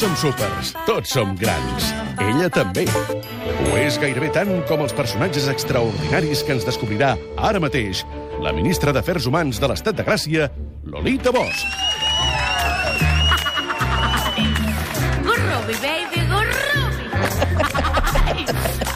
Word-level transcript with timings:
som 0.00 0.14
súpers, 0.16 0.70
tots 0.88 1.10
som 1.12 1.34
grans. 1.36 1.90
Ella 2.24 2.46
també. 2.48 2.86
Ho 2.88 3.74
és 3.76 3.98
gairebé 4.00 4.30
tant 4.32 4.48
com 4.64 4.80
els 4.80 4.94
personatges 4.96 5.44
extraordinaris 5.52 6.40
que 6.46 6.54
ens 6.56 6.64
descobrirà 6.64 7.10
ara 7.36 7.60
mateix 7.60 8.00
la 8.40 8.54
ministra 8.56 8.94
d'Afers 8.96 9.26
Humans 9.28 9.60
de 9.60 9.68
l'Estat 9.68 9.98
de 10.00 10.06
Gràcia, 10.06 10.46
Lolita 10.88 11.34
Bosch. 11.36 11.66
Gurrubi, 15.26 15.76
baby, 15.84 16.24
gurrubi. 16.32 17.04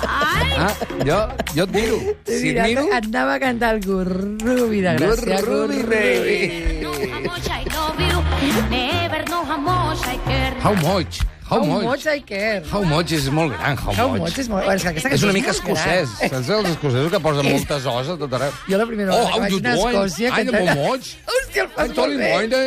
Ai, 0.08 0.48
Ah, 0.56 0.72
jo, 1.04 1.18
jo 1.52 1.62
et 1.68 1.72
miro. 1.76 1.98
Si 2.24 2.54
et 2.54 2.62
miro... 2.64 2.86
Anava 2.96 3.34
a 3.36 3.40
cantar 3.44 3.74
el 3.76 3.84
Gurrubi 3.84 4.80
de 4.80 4.96
Gràcia. 4.96 5.42
Gurrubi, 5.44 5.82
baby. 5.84 6.80
no 6.80 6.92
how 6.96 7.20
much 7.28 7.52
I 7.52 7.62
love 7.76 8.00
you. 8.00 8.24
Never 8.70 9.20
know 9.28 9.44
how 9.44 9.58
much 9.60 10.00
I 10.08 10.16
care. 10.24 10.43
How 10.64 10.72
much? 10.80 11.20
How, 11.44 11.60
How 11.60 11.64
much? 11.68 11.84
much 11.84 12.06
I 12.08 12.20
care. 12.24 12.62
How 12.72 12.80
much 12.88 13.12
és 13.12 13.26
molt 13.28 13.52
gran, 13.52 13.76
how, 13.76 13.92
How 13.92 14.08
much. 14.08 14.22
much 14.24 14.38
és 14.40 14.48
molt... 14.48 14.64
És, 14.72 14.86
aquesta 14.88 15.10
És 15.12 15.22
una 15.26 15.34
mica 15.36 15.52
escocès. 15.52 16.14
Saps 16.32 16.48
els 16.56 16.70
escocesos 16.70 17.10
que 17.12 17.20
posen 17.20 17.44
moltes 17.52 17.84
os 17.92 18.08
a 18.14 18.16
tot 18.22 18.32
arreu? 18.38 18.54
Jo 18.70 18.78
la 18.80 18.86
primera 18.88 19.12
Oh, 19.12 19.18
vegada 19.18 19.34
how 19.34 19.42
que 19.44 19.50
you 19.52 19.60
vaig 19.60 19.66
anar 19.66 19.74
a 19.74 19.82
doing? 19.82 19.98
Escòcia... 20.00 20.30
I 20.32 20.46
know 20.48 20.54
cantant- 20.56 20.72
how 20.72 20.88
much. 20.88 21.10
Hòstia, 21.34 21.66
el 21.68 21.70
fas 21.76 21.92
molt 22.00 22.16
bé. 22.24 22.64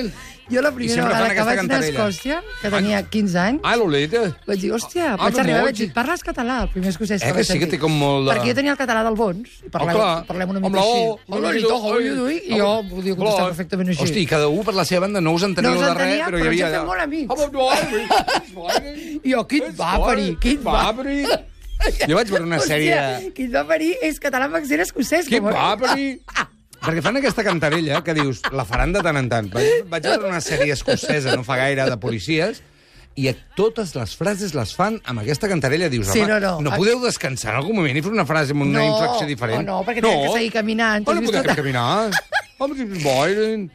Jo 0.49 0.61
la 0.63 0.71
primera 0.71 1.03
vegada 1.07 1.33
que 1.35 1.43
vaig 1.43 1.59
anar 1.59 1.77
a. 1.77 1.85
Escòcia, 1.87 2.37
que 2.61 2.69
tenia 2.71 3.01
15 3.03 3.35
anys, 3.39 3.59
Ah, 3.67 3.75
Lolita. 3.75 4.21
vaig 4.47 4.59
dir, 4.61 4.71
hòstia, 4.71 5.13
Ah, 5.13 5.17
vaig 5.19 5.39
arribar 5.41 5.59
i 5.59 5.63
vaig 5.67 5.75
dir, 5.75 5.87
parles 5.93 6.23
català, 6.23 6.61
el 6.63 6.69
primer 6.69 6.89
escocès 6.93 7.21
Eh, 7.21 7.25
que 7.27 7.33
vaig 7.33 7.45
sí 7.45 7.59
que 7.59 7.67
té 7.67 7.77
com 7.79 7.91
molt 7.91 8.29
de- 8.29 8.33
Perquè 8.35 8.47
jo 8.47 8.55
tenia 8.55 8.71
el 8.71 8.77
català 8.77 9.03
del 9.03 9.15
Bons, 9.15 9.49
i 9.65 9.69
parlem, 9.69 9.95
Oh, 9.97 10.23
parlem 10.25 10.49
una 10.49 10.59
mica 10.61 10.79
així. 10.79 12.47
I 12.47 12.59
jo 12.59 12.83
podia 12.89 13.15
contestar 13.15 13.45
perfectament 13.51 13.89
així. 13.89 14.03
Hosti, 14.03 14.25
cada 14.25 14.47
un 14.47 14.63
per 14.63 14.73
la 14.73 14.85
seva 14.85 15.01
banda 15.01 15.19
no 15.21 15.33
us 15.33 15.43
enteníeu 15.43 15.73
No 15.73 15.79
us 15.81 15.85
de 15.85 15.93
res, 15.93 16.01
entenia, 16.03 16.25
però 16.27 16.37
hi 16.37 16.41
però 16.41 16.47
ens 16.47 16.47
havia... 16.47 16.67
hem 16.67 16.73
fet 16.73 16.87
molt 16.87 17.01
amics. 17.01 17.27
How 17.29 17.35
about 17.43 17.53
you? 17.91 19.21
I 19.23 19.31
jo, 19.33 19.47
qui 19.47 19.57
et 19.63 19.75
va 19.77 19.99
parir? 19.99 20.37
Qui 20.39 20.49
et 20.55 20.61
va? 20.63 20.93
parir? 20.95 21.25
Jo 22.07 22.15
vaig 22.15 22.29
veure 22.31 22.43
una 22.43 22.59
sèrie... 22.59 22.95
Hòstia, 22.95 23.33
qui 23.35 23.43
et 23.43 23.51
va 23.53 23.63
parir 23.67 23.95
és 24.01 24.19
català 24.19 24.45
amb 24.45 24.55
accent 24.55 24.79
escocès. 24.81 25.27
Qui 25.27 25.39
com- 25.39 25.51
va 25.51 25.75
parir? 25.77 26.21
Perquè 26.83 27.01
fan 27.03 27.17
aquesta 27.19 27.43
cantarella 27.43 28.01
que 28.05 28.13
dius, 28.13 28.41
la 28.53 28.63
faran 28.65 28.93
de 28.93 29.01
tant 29.03 29.17
en 29.19 29.27
tant. 29.31 29.49
Vaig, 29.53 29.83
vaig 29.89 30.03
veure 30.07 30.29
una 30.29 30.41
sèrie 30.43 30.73
escocesa, 30.77 31.35
no 31.35 31.43
fa 31.43 31.57
gaire, 31.59 31.87
de 31.89 31.97
policies, 31.97 32.61
i 33.17 33.25
a 33.31 33.33
totes 33.57 33.95
les 33.97 34.11
frases 34.15 34.53
les 34.53 34.71
fan 34.77 34.99
amb 35.09 35.23
aquesta 35.23 35.49
cantarella. 35.49 35.89
Dius, 35.89 36.11
Sí, 36.13 36.21
no, 36.21 36.39
no. 36.39 36.59
no 36.61 36.75
podeu 36.77 37.01
descansar 37.01 37.55
en 37.55 37.61
algun 37.63 37.75
moment 37.79 37.97
i 37.97 38.03
fer 38.05 38.11
una 38.13 38.27
frase 38.29 38.53
amb 38.53 38.61
una 38.67 38.77
No, 38.79 38.85
inflexió 38.91 39.25
diferent? 39.27 39.63
oh, 39.65 39.71
no, 39.71 39.79
perquè 39.87 40.03
tenen 40.05 40.21
que 40.27 40.33
seguir 40.37 40.51
caminant. 40.53 41.05
T'has 41.07 41.15
no 41.15 41.21
vist 41.25 41.33
podem 41.33 41.47
tota- 41.49 41.55
caminar. 41.55 42.11
Home, 42.59 42.73
si 42.73 42.85
és 42.87 43.03
boiren. 43.03 43.67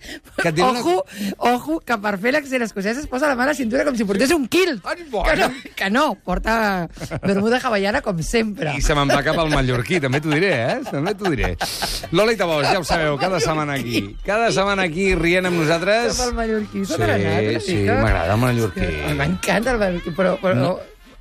Que 0.42 0.50
Ojo, 0.62 1.04
ojo, 1.38 1.78
que 1.86 1.96
per 2.02 2.16
fer 2.18 2.32
l'accent 2.34 2.64
escocès 2.66 2.98
es 2.98 3.06
posa 3.06 3.28
la 3.30 3.36
mà 3.38 3.44
a 3.46 3.52
la 3.52 3.54
cintura 3.54 3.84
com 3.86 3.94
si 3.94 4.04
portés 4.08 4.32
un. 4.34 4.48
Ai, 4.50 4.96
Que 5.06 5.36
no, 5.38 5.48
que 5.76 5.90
no, 5.90 6.04
porta 6.24 6.88
bermuda 7.22 7.60
hawaiana 7.62 8.00
com 8.02 8.18
sempre. 8.26 8.74
I 8.76 8.82
se 8.82 8.94
me'n 8.98 9.08
va 9.12 9.22
cap 9.22 9.38
al 9.38 9.50
mallorquí, 9.54 10.00
també 10.02 10.20
t'ho 10.20 10.30
diré, 10.34 10.50
eh? 10.66 10.78
També 10.90 11.14
t'ho 11.14 11.30
diré. 11.30 11.52
Lola 12.10 12.32
i 12.34 12.36
Tabós, 12.40 12.66
ja 12.72 12.80
ho 12.80 12.84
sabeu, 12.84 13.16
cada 13.22 13.38
setmana 13.40 13.74
aquí. 13.78 14.16
Cada 14.26 14.50
setmana 14.50 14.82
aquí 14.90 15.12
rient 15.14 15.46
amb 15.46 15.62
nosaltres. 15.62 16.16
Cap 16.18 16.26
al 16.30 16.34
mallorquí. 16.40 16.82
Sí, 16.84 16.94
S'ha 16.96 17.60
sí, 17.60 17.76
mica. 17.84 18.00
m'agrada 18.02 18.34
el 18.34 18.40
mallorquí. 18.40 18.88
M'encanta 19.18 19.76
el 19.76 19.78
mallorquí, 19.78 20.10
però... 20.16 20.34
però 20.42 20.54
No. 20.58 20.72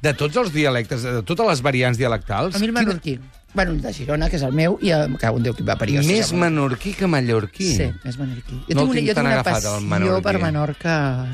De 0.01 0.15
tots 0.17 0.33
els 0.41 0.49
dialectes, 0.49 1.03
de 1.05 1.19
totes 1.21 1.45
les 1.45 1.59
variants 1.61 1.93
dialectals... 1.99 2.55
A 2.55 2.59
mi 2.59 2.65
el 2.65 2.71
quina- 2.71 2.81
mallorquí. 2.87 3.19
Bueno, 3.53 3.71
el 3.71 3.81
de 3.81 3.93
Girona, 3.93 4.29
que 4.29 4.37
és 4.39 4.43
el 4.47 4.53
meu, 4.55 4.77
i 4.81 4.91
el 4.95 5.17
que 5.19 5.29
un 5.29 5.43
Déu 5.43 5.53
que 5.57 5.63
va 5.67 5.75
parir. 5.75 5.97
Més 6.07 6.31
menorquí 6.33 6.93
que 6.95 7.07
mallorquí. 7.11 7.71
Sí, 7.75 7.89
més 8.05 8.17
menorquí. 8.17 8.61
Jo 8.69 8.75
No 8.77 8.85
tinc, 8.85 8.91
una, 8.91 9.01
jo 9.01 9.15
tinc 9.17 9.25
una 9.27 9.43
passió 9.43 9.73
menorquí. 9.81 10.23
per 10.23 10.35
Menorca... 10.41 10.93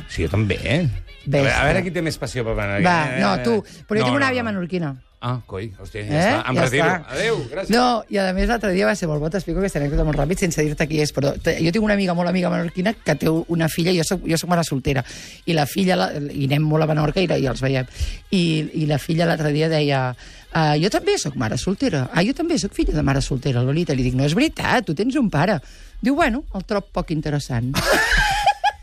Sí, 0.10 0.24
jo 0.26 0.30
també, 0.34 0.58
eh? 0.64 0.80
A 1.28 1.30
veure, 1.30 1.52
a 1.54 1.64
veure 1.68 1.84
qui 1.84 1.92
té 1.92 2.02
més 2.02 2.18
passió 2.18 2.44
per 2.48 2.56
menorquí. 2.56 2.86
Va, 2.88 2.98
no, 3.20 3.36
Eh, 3.36 3.44
tu. 3.44 3.58
Però 3.88 4.00
jo 4.00 4.06
no, 4.06 4.10
tinc 4.10 4.16
una 4.18 4.26
no, 4.26 4.32
àvia 4.32 4.44
no. 4.44 4.50
menorquina. 4.50 4.96
Ah, 5.20 5.40
coi, 5.50 5.72
hòstia, 5.82 6.04
ja 6.06 6.14
Eh? 6.14 6.18
està, 6.22 6.50
em 6.52 6.56
Ja 6.56 6.62
retiro. 6.68 6.86
està. 6.86 7.06
Adéu, 7.16 7.38
gràcies. 7.50 7.70
No, 7.74 8.04
i 8.08 8.18
a 8.22 8.34
més 8.38 8.48
l'altre 8.48 8.72
dia 8.72 8.86
va 8.86 8.94
ser 8.96 9.08
molt 9.10 9.20
bo, 9.20 9.32
t'explico 9.34 9.58
aquesta 9.64 9.80
anècdota 9.80 10.04
molt 10.06 10.20
ràpid 10.20 10.38
sense 10.38 10.62
dir-te 10.62 10.86
qui 10.88 11.00
és, 11.02 11.12
però 11.12 11.32
jo 11.34 11.72
tinc 11.74 11.84
una 11.84 11.96
amiga 11.96 12.14
molt 12.14 12.30
amiga 12.30 12.52
menorquina 12.54 12.94
que 12.94 13.16
té 13.16 13.28
una 13.30 13.68
filla, 13.68 13.92
jo 13.98 14.04
soc, 14.06 14.22
jo 14.30 14.38
soc 14.38 14.48
mare 14.52 14.64
soltera, 14.64 15.04
i 15.46 15.54
la 15.58 15.66
filla, 15.66 15.96
la, 15.98 16.12
i 16.32 16.46
anem 16.46 16.62
molt 16.70 16.84
a 16.84 16.88
Menorca 16.92 17.20
i, 17.20 17.26
la- 17.28 17.40
i 17.42 17.48
els 17.50 17.60
veiem, 17.66 17.88
i, 18.30 18.44
i 18.84 18.86
la 18.86 19.00
filla 19.00 19.26
l'altre 19.26 19.52
dia 19.52 19.68
deia 19.74 20.12
uh, 20.14 20.78
jo 20.78 20.90
també 20.94 21.18
sóc 21.18 21.34
mare 21.36 21.58
soltera, 21.58 22.10
ah, 22.14 22.22
jo 22.24 22.34
també 22.38 22.60
sóc 22.62 22.74
filla 22.78 22.94
de 22.94 23.02
mare 23.02 23.20
soltera, 23.26 23.64
Lolita, 23.66 23.94
li 23.98 24.04
dic, 24.04 24.14
no 24.14 24.24
és 24.24 24.36
veritat, 24.38 24.86
tu 24.86 24.94
tens 24.94 25.16
un 25.18 25.32
pare. 25.32 25.58
Diu, 26.00 26.14
bueno, 26.14 26.44
el 26.54 26.64
trob 26.64 26.92
poc 26.94 27.10
interessant. 27.10 27.74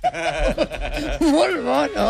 molt 1.34 1.58
bo, 1.64 1.78
no? 1.94 2.08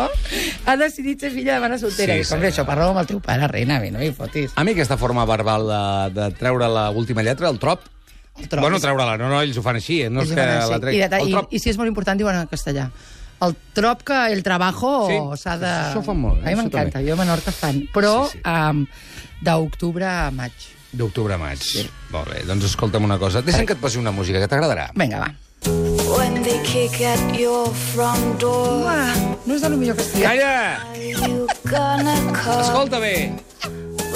Ha 0.67 0.77
decidit 0.81 1.21
ser 1.25 1.31
filla 1.35 1.55
de 1.57 1.61
mare 1.65 1.79
soltera. 1.79 2.15
Sí, 2.15 2.23
Sí, 2.23 2.25
Dic, 2.25 2.33
hombre, 2.35 2.51
senyor. 2.51 2.53
això 2.53 2.67
parla 2.69 2.89
amb 2.91 3.01
el 3.03 3.09
teu 3.11 3.21
pare, 3.25 3.49
reina, 3.49 3.79
no 3.93 4.03
hi 4.03 4.13
fotis. 4.17 4.53
A 4.57 4.65
mi 4.65 4.73
aquesta 4.77 4.97
forma 5.01 5.25
verbal 5.29 5.67
de, 5.69 6.21
de 6.21 6.29
treure 6.39 6.69
l'última 6.95 7.23
lletra, 7.27 7.49
el 7.51 7.59
trop... 7.63 7.81
El 8.41 8.49
trop 8.51 8.65
bueno, 8.65 8.77
és- 8.81 8.83
treure-la, 8.83 9.17
no, 9.21 9.29
no, 9.31 9.41
ells 9.45 9.57
ho 9.59 9.63
fan 9.63 9.77
així, 9.79 10.01
eh? 10.03 10.11
no 10.11 10.23
és 10.25 10.31
Ells 10.33 10.35
que 10.35 10.47
van 10.47 10.57
així. 10.59 10.73
la 10.73 10.81
trec... 10.83 10.95
I, 10.99 11.03
de, 11.07 11.21
i. 11.31 11.37
I 11.55 11.63
si 11.63 11.71
és 11.71 11.77
molt 11.79 11.87
important, 11.93 12.19
diuen 12.19 12.35
en 12.41 12.49
castellà. 12.51 12.89
El 13.45 13.55
trop 13.77 14.03
que 14.07 14.17
el 14.33 14.43
trabajo 14.47 14.91
Sí, 15.11 15.19
s'ha 15.43 15.55
de... 15.61 15.71
això 15.93 16.03
fan 16.07 16.19
molt, 16.19 16.41
A 16.43 16.51
mi 16.51 16.57
m'encanta, 16.59 17.03
jo 17.05 17.15
a 17.15 17.19
Menorca 17.21 17.53
fan. 17.55 17.85
Però 17.95 18.25
Sí, 18.31 18.39
sí. 18.39 18.43
um, 18.51 18.85
d'octubre 19.45 20.07
a 20.09 20.31
maig. 20.35 20.53
D'octubre 20.95 21.35
a 21.35 21.39
maig. 21.39 21.63
Sí. 21.63 21.83
Molt 22.15 22.31
bé, 22.31 22.43
doncs 22.49 22.67
escolta'm 22.73 23.05
una 23.07 23.19
cosa. 23.23 23.43
Deixa'm 23.43 23.67
que 23.67 23.75
et 23.79 23.83
posi 23.83 23.99
una 24.03 24.13
música 24.15 24.41
que 24.43 24.49
t'agradarà. 24.51 24.89
Vinga, 24.99 25.19
va. 25.27 25.31
When 25.67 26.43
they 26.43 26.59
kick 26.63 27.01
at 27.01 27.21
your 27.39 27.69
front 27.93 28.39
door, 28.41 28.85
Ah, 28.87 29.15
no 29.47 29.55
és 29.55 29.61
de 29.63 29.69
lo 29.69 29.77
millor. 29.77 29.97
Calla! 29.97 30.79
are 30.93 30.99
you 31.01 31.47
gonna 31.69 32.17
come 32.33 32.61
Escolta 32.63 32.99
bé, 33.01 33.33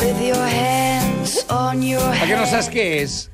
with 0.01 0.21
your 0.21 0.45
hands 0.47 1.45
on 1.49 1.83
your 1.83 2.01
perquè 2.15 2.37
no 2.37 2.45
head 2.45 2.53
saps 2.53 2.69
què 2.73 2.85
és. 3.03 3.29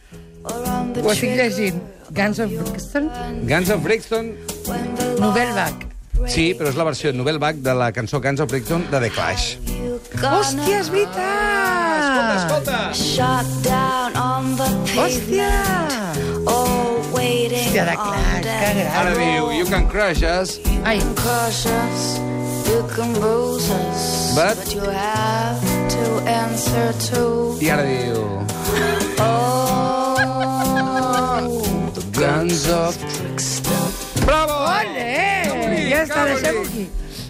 or 0.44 0.62
on 0.68 0.92
the 0.92 1.02
Ho 1.02 1.10
estic 1.10 1.34
trigger 1.34 1.50
llegint. 1.50 1.82
Guns 2.14 2.38
of 2.38 2.50
Brixton, 2.52 3.10
Guns 3.48 3.70
of 3.70 3.82
Brixton... 3.82 4.34
when 4.68 4.94
the 4.94 5.16
Novelback. 5.18 5.86
Sí, 6.30 6.54
però 6.54 6.68
és 6.70 6.76
la 6.78 6.84
versió 6.86 7.10
Novelback 7.12 7.56
de 7.64 7.72
la 7.74 7.90
cançó 7.92 8.20
Guns 8.22 8.40
of 8.40 8.48
Brixton 8.48 8.86
de 8.90 9.00
The 9.00 9.10
Clash. 9.10 9.56
you 9.66 9.98
gonna 10.20 10.38
Hòstia, 10.40 10.78
és 10.80 10.88
veritat! 10.90 12.44
escolta! 12.44 12.78
shot 12.94 13.46
down 13.64 14.14
on 14.16 14.54
the 14.56 14.68
Hòstia! 14.94 15.50
pavement, 15.50 16.33
Hòstia, 17.52 17.84
de 17.84 17.94
Clash, 17.96 18.42
que 18.42 18.74
gran. 18.74 18.96
Ara 19.00 19.14
diu, 19.18 19.52
you 19.52 19.64
can 19.66 19.86
crush 19.88 20.22
us, 20.22 20.58
Ai, 20.84 20.98
Crush 21.14 21.66
us, 21.66 22.18
you 22.68 22.82
can 22.94 23.12
bruise 23.14 23.70
us, 23.70 24.34
But- 24.34 24.56
but 24.56 24.74
you 24.74 24.82
have 24.90 25.60
to 25.96 26.04
answer 26.26 26.92
to 27.10 27.56
i 27.60 27.70
ara 27.70 27.82
diu... 27.84 28.24
oh, 29.20 30.16
the 31.94 32.02
Guns 32.18 32.68
of... 32.68 32.96
Bravo! 34.24 34.52
ole! 34.52 35.88
Ja 35.90 36.02
està, 36.04 36.24
deixem-ho 36.30 36.60
aquí. 36.64 36.84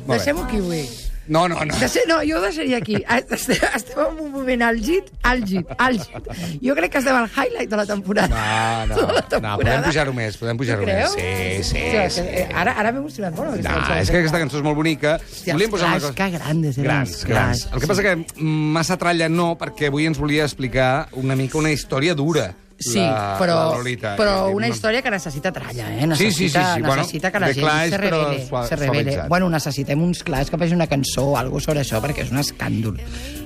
Deixem-ho 0.07 0.43
aquí, 0.45 0.57
avui. 0.63 0.83
No, 1.27 1.47
no, 1.49 1.57
no. 1.65 1.75
Deixe, 1.81 2.03
no, 2.07 2.19
jo 2.27 2.37
ho 2.37 2.43
deixaria 2.43 2.77
aquí. 2.83 2.99
Estem, 3.35 3.57
estem 3.75 4.01
en 4.03 4.19
un 4.27 4.31
moment 4.33 4.62
àlgid, 4.67 5.07
àlgid, 5.25 5.71
àlgid. 5.81 6.59
Jo 6.61 6.75
crec 6.77 6.93
que 6.93 7.01
estem 7.01 7.17
al 7.17 7.29
highlight 7.33 7.71
de 7.71 7.79
la 7.81 7.87
temporada. 7.89 8.85
No, 8.91 8.95
no, 8.95 9.07
la 9.15 9.23
no, 9.23 9.29
temporada. 9.29 9.57
podem 9.63 9.87
pujar-ho 9.89 10.13
més, 10.17 10.37
podem 10.41 10.61
pujar-ho 10.61 10.84
més. 10.84 11.15
Sí, 11.15 11.31
sí, 11.71 11.73
sí. 11.73 11.84
que, 11.95 12.43
eh, 12.43 12.49
Ara, 12.55 12.75
ara 12.83 12.93
m'he 12.93 13.01
emocionat 13.01 13.34
molt. 13.39 13.57
No, 13.57 13.71
cançó. 13.71 13.97
és 14.03 14.11
que 14.13 14.21
aquesta 14.21 14.43
cançó 14.43 14.61
és 14.61 14.67
molt 14.67 14.77
bonica. 14.77 15.17
Hòstia, 15.23 15.55
Volíem 15.57 15.73
posar 15.73 15.89
una 15.89 15.97
Clash, 16.01 16.11
cosa... 16.11 16.19
que 16.21 16.31
grandes 16.37 16.79
eren 16.79 16.91
grans, 16.91 17.15
els 17.17 17.25
grans. 17.31 17.65
Clash. 17.65 17.75
El 17.75 17.81
que 17.81 17.91
passa 17.95 18.05
que 18.05 18.45
massa 18.79 18.99
tralla 19.01 19.29
no, 19.33 19.49
perquè 19.61 19.89
avui 19.89 20.07
ens 20.11 20.21
volia 20.21 20.45
explicar 20.45 21.09
una 21.21 21.37
mica 21.41 21.59
una 21.59 21.73
història 21.73 22.15
dura. 22.15 22.51
Sí, 22.84 23.00
la, 23.00 23.37
però, 23.41 23.55
la 23.71 23.77
Lolita. 23.78 24.11
però 24.19 24.34
una 24.53 24.69
història 24.69 25.00
que 25.03 25.11
necessita 25.11 25.53
tralla, 25.55 25.87
eh? 25.95 26.09
Sí, 26.17 26.31
sí, 26.31 26.49
sí, 26.49 26.59
Necessita, 26.59 26.65
sí, 26.75 26.81
bueno, 26.83 26.97
necessita 26.97 27.31
que 27.33 27.41
la 27.41 27.53
gent 27.55 27.91
se 27.91 27.99
revele. 27.99 28.47
Se 28.69 28.77
revele. 28.77 29.17
Bueno, 29.28 29.49
necessitem 29.50 30.03
uns 30.04 30.22
clars 30.27 30.51
que 30.51 30.59
faci 30.60 30.75
una 30.77 30.86
cançó 30.91 31.31
o 31.33 31.36
alguna 31.41 31.65
sobre 31.65 31.81
això, 31.84 32.01
perquè 32.04 32.27
és 32.27 32.33
un 32.34 32.42
escàndol. 32.42 32.98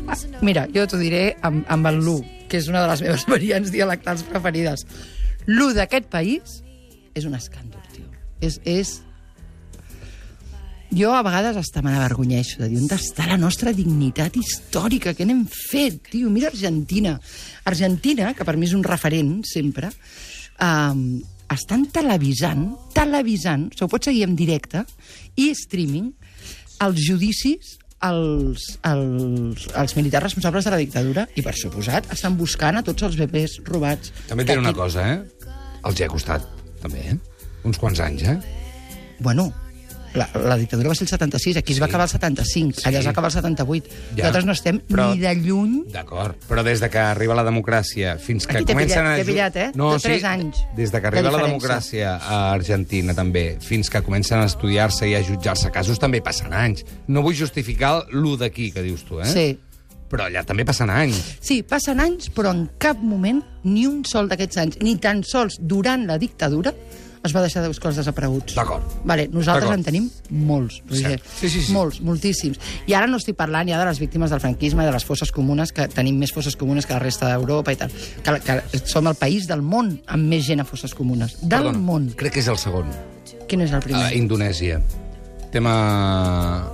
Ah, 0.09 0.17
mira, 0.43 0.67
jo 0.75 0.87
t'ho 0.91 0.99
diré 0.99 1.37
amb, 1.47 1.63
amb 1.69 1.87
el 1.93 2.01
Lu, 2.03 2.19
que 2.49 2.59
és 2.59 2.69
una 2.73 2.83
de 2.83 2.89
les 2.93 3.03
meves 3.07 3.27
variants 3.35 3.71
dialectals 3.75 4.25
preferides. 4.27 4.87
Lu 5.47 5.71
d'aquest 5.77 6.09
país 6.11 6.63
és 7.15 7.25
un 7.29 7.35
escàndol, 7.39 7.83
tio. 7.95 8.09
És, 8.41 8.61
és... 8.65 8.99
Jo 10.91 11.13
a 11.13 11.23
vegades 11.23 11.57
hasta 11.61 11.83
me 11.85 11.93
n'avergonyeixo 11.93 12.63
de 12.63 12.71
dir 12.73 12.79
on 12.81 12.89
està 12.95 13.27
la 13.29 13.37
nostra 13.37 13.75
dignitat 13.77 14.39
històrica, 14.41 15.13
què 15.13 15.27
n'hem 15.29 15.43
fet, 15.53 16.01
tio? 16.09 16.31
Mira 16.33 16.49
Argentina. 16.49 17.19
Argentina, 17.69 18.33
que 18.33 18.47
per 18.49 18.57
mi 18.57 18.65
és 18.65 18.73
un 18.73 18.87
referent 18.87 19.43
sempre, 19.45 19.91
um, 20.65 21.03
estan 21.53 21.85
televisant, 21.93 22.71
televisant, 22.97 23.69
se 23.77 23.85
ho 23.85 23.91
pot 23.93 24.09
seguir 24.09 24.25
en 24.25 24.35
directe, 24.39 24.87
i 25.37 25.51
streaming, 25.57 26.09
els 26.81 27.05
judicis 27.05 27.77
als, 28.01 28.79
als, 28.87 29.69
als 29.77 29.97
militars 29.99 30.31
responsables 30.31 30.65
de 30.65 30.73
la 30.73 30.81
dictadura 30.81 31.29
i, 31.35 31.45
per 31.45 31.57
suposat, 31.59 32.09
estan 32.15 32.41
buscant 32.41 32.81
a 32.81 32.85
tots 32.87 33.05
els 33.05 33.21
bebès 33.21 33.61
robats. 33.69 34.15
També 34.31 34.47
et 34.47 34.55
diré 34.55 34.65
una 34.65 34.77
cosa, 34.77 35.05
eh? 35.05 35.49
Els 35.85 36.01
hi 36.01 36.07
ha 36.07 36.13
costat, 36.13 36.49
també, 36.81 37.11
eh? 37.13 37.19
Uns 37.69 37.81
quants 37.81 38.01
anys, 38.01 38.25
eh? 38.25 38.39
Bueno, 39.19 39.51
La, 40.15 40.29
la 40.35 40.57
dictadura 40.57 40.89
va 40.89 40.95
ser 40.97 41.05
el 41.05 41.11
76, 41.11 41.57
aquí 41.61 41.75
es 41.75 41.81
va 41.83 41.87
acabar 41.87 42.07
el 42.07 42.11
75, 42.11 42.81
allà 42.89 42.99
es 43.03 43.07
va 43.07 43.11
acabar 43.11 43.29
el 43.29 43.35
78. 43.37 43.89
Ja. 43.91 44.17
Nosaltres 44.17 44.47
no 44.47 44.53
estem 44.57 44.81
Però- 44.89 45.11
ni 45.15 45.21
de 45.21 45.35
lluny 45.37 45.75
D'acord, 45.93 46.37
però 46.49 46.65
des 46.65 46.81
de 46.81 46.89
que 46.89 46.99
arriba 46.99 47.35
la 47.37 47.45
democràcia 47.45 48.17
fins 48.19 48.47
que 48.47 48.57
Aquí 48.59 48.73
comencen 48.73 49.05
pillat, 49.05 49.13
a... 49.13 49.17
t'he 49.21 49.25
pillat, 49.29 49.57
eh? 49.57 49.69
No, 49.75 49.93
De 49.93 50.01
tres 50.01 50.21
sí, 50.23 50.27
anys 50.27 50.63
Des 50.77 50.91
de 50.91 51.01
que 51.01 51.11
de 51.11 51.19
arriba 51.19 51.31
la 51.31 51.39
diferència. 51.39 51.49
democràcia 51.49 52.17
a 52.17 52.53
Argentina, 52.55 53.15
també, 53.15 53.59
fins 53.61 53.91
que 53.91 54.03
comencen 54.03 54.41
a 54.41 54.47
estudiar-se 54.49 55.09
i 55.09 55.15
a 55.15 55.23
jutjar-se 55.23 55.71
casos, 55.71 55.99
també 56.01 56.21
passen 56.25 56.53
anys. 56.53 56.85
No 57.07 57.23
vull 57.23 57.37
justificar 57.37 58.07
l'1 58.11 58.37
d'aquí, 58.39 58.71
que 58.73 58.83
dius 58.83 59.05
tu, 59.05 59.21
eh? 59.21 59.27
Sí. 59.29 59.59
Però 60.09 60.25
allà 60.25 60.41
també 60.43 60.65
passen 60.65 60.89
anys. 60.89 61.19
Sí, 61.45 61.63
passen 61.69 62.01
anys, 62.01 62.31
però 62.33 62.51
en 62.57 62.71
cap 62.81 62.97
moment, 63.05 63.43
ni 63.65 63.85
un 63.87 64.07
sol 64.09 64.27
d'aquests 64.31 64.57
anys, 64.57 64.79
ni 64.81 64.97
tan 64.97 65.21
sols 65.23 65.59
durant 65.61 66.07
la 66.09 66.17
dictadura, 66.17 66.73
es 67.29 67.35
va 67.37 67.43
deixar 67.45 67.63
de 67.65 67.71
buscar 67.71 67.93
els 67.93 68.01
desapareguts. 68.01 68.57
D'acord. 68.59 68.99
Vale, 69.09 69.29
nosaltres 69.33 69.73
en 69.75 69.85
tenim 69.87 70.09
molts, 70.31 70.81
Roger. 70.89 71.19
Sí, 71.39 71.49
sí, 71.49 71.63
sí. 71.67 71.73
Molts, 71.77 72.01
moltíssims. 72.05 72.61
I 72.89 72.97
ara 72.99 73.09
no 73.11 73.21
estic 73.21 73.39
parlant 73.39 73.69
ja 73.71 73.81
de 73.81 73.89
les 73.89 74.01
víctimes 74.03 74.33
del 74.35 74.43
franquisme 74.43 74.85
i 74.85 74.89
de 74.89 74.95
les 74.95 75.07
fosses 75.07 75.33
comunes, 75.35 75.73
que 75.75 75.89
tenim 75.93 76.19
més 76.21 76.33
fosses 76.35 76.57
comunes 76.59 76.89
que 76.89 76.97
la 76.97 77.03
resta 77.03 77.31
d'Europa 77.31 77.75
i 77.75 77.81
tal. 77.81 77.93
Que, 78.25 78.39
que 78.45 78.83
som 78.85 79.07
el 79.11 79.19
país 79.19 79.49
del 79.51 79.63
món 79.63 79.95
amb 80.07 80.33
més 80.33 80.47
gent 80.49 80.65
a 80.65 80.69
fosses 80.69 80.97
comunes. 80.97 81.39
Del 81.43 81.69
Perdona, 81.69 81.85
món. 81.91 82.11
Crec 82.19 82.39
que 82.39 82.45
és 82.45 82.51
el 82.51 82.61
segon. 82.61 82.91
Quin 83.49 83.65
és 83.65 83.73
el 83.73 83.85
primer? 83.85 84.09
A 84.09 84.17
Indonèsia. 84.17 84.81
Tema... 85.51 86.71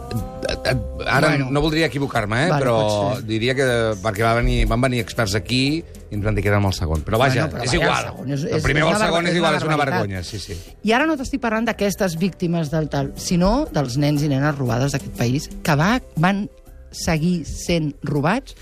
Ara 1.06 1.28
Bueno. 1.28 1.50
no 1.50 1.60
voldria 1.60 1.86
equivocar-me, 1.86 2.46
eh? 2.46 2.48
Vale, 2.48 2.62
però 2.64 3.20
diria 3.24 3.54
que 3.54 3.64
perquè 4.02 4.24
va 4.24 4.34
venir, 4.38 4.64
van 4.68 4.80
venir 4.80 5.00
experts 5.02 5.34
aquí 5.38 5.78
i 5.78 6.14
ens 6.16 6.24
van 6.24 6.34
dir 6.36 6.42
que 6.44 6.50
érem 6.52 6.64
el 6.68 6.72
segon. 6.76 7.02
Però 7.04 7.18
vaja, 7.20 7.46
Bueno, 7.46 7.58
però 7.58 7.64
és 7.68 7.74
igual. 7.74 8.10
el 8.24 8.32
és- 8.32 8.44
el 8.44 8.62
primer 8.62 8.82
és 8.84 8.88
o 8.88 8.92
el 8.92 9.02
segon 9.02 9.24
és 9.26 9.30
és 9.32 9.36
igual, 9.36 9.56
és 9.56 9.62
una 9.64 9.76
vergonya. 9.76 10.22
Sí, 10.24 10.38
sí. 10.38 10.56
I 10.82 10.92
ara 10.92 11.06
no 11.06 11.16
t'estic 11.16 11.40
parlant 11.40 11.66
d'aquestes 11.66 12.16
víctimes 12.18 12.70
del 12.70 12.88
tal, 12.88 13.12
sinó 13.16 13.66
dels 13.72 13.96
nens 13.96 14.22
i 14.22 14.28
nenes 14.28 14.56
robades 14.56 14.92
d'aquest 14.92 15.16
país, 15.16 15.48
que 15.62 15.74
va, 15.76 16.00
van 16.16 16.48
seguir 16.90 17.44
sent 17.46 17.94
robats 18.02 18.54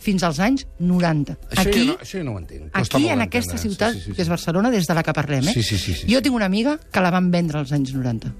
fins 0.00 0.22
als 0.24 0.38
anys 0.40 0.66
90. 0.78 1.36
Això, 1.50 1.60
Aquí, 1.68 1.80
jo 1.86 1.92
no, 1.92 1.98
això 1.98 2.18
jo 2.18 2.24
no 2.24 2.32
ho 2.34 2.38
entenc. 2.38 2.70
Costa 2.72 2.96
aquí 2.96 3.08
en 3.08 3.20
aquesta 3.20 3.58
ciutat, 3.58 3.92
Sí, 3.92 4.00
sí, 4.00 4.04
sí, 4.06 4.12
que 4.16 4.22
és 4.22 4.28
Barcelona, 4.28 4.70
des 4.70 4.86
de 4.86 4.94
la 4.94 5.02
que 5.02 5.12
parlem, 5.12 5.48
eh? 5.48 5.52
Sí, 5.52 5.62
sí, 5.62 5.76
sí, 5.78 5.94
sí. 5.94 6.06
Jo 6.12 6.22
tinc 6.22 6.34
una 6.34 6.46
amiga 6.46 6.78
que 6.90 7.00
la 7.00 7.10
van 7.10 7.30
vendre 7.30 7.58
als 7.58 7.72
anys 7.72 7.92
90. 7.94 8.32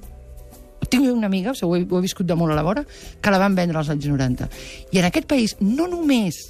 Tinc 0.88 1.10
una 1.10 1.28
amiga, 1.28 1.52
ho, 1.52 1.74
he, 1.76 1.82
ho 1.84 1.98
he 1.98 2.06
viscut 2.06 2.26
de 2.26 2.38
molt 2.38 2.54
a 2.54 2.56
la 2.56 2.64
vora, 2.66 2.86
que 3.20 3.34
la 3.34 3.42
van 3.42 3.58
vendre 3.58 3.78
als 3.78 3.92
anys 3.92 4.08
90. 4.08 4.48
I 4.94 5.02
en 5.02 5.10
aquest 5.10 5.28
país 5.30 5.56
no 5.60 5.86
només 5.90 6.40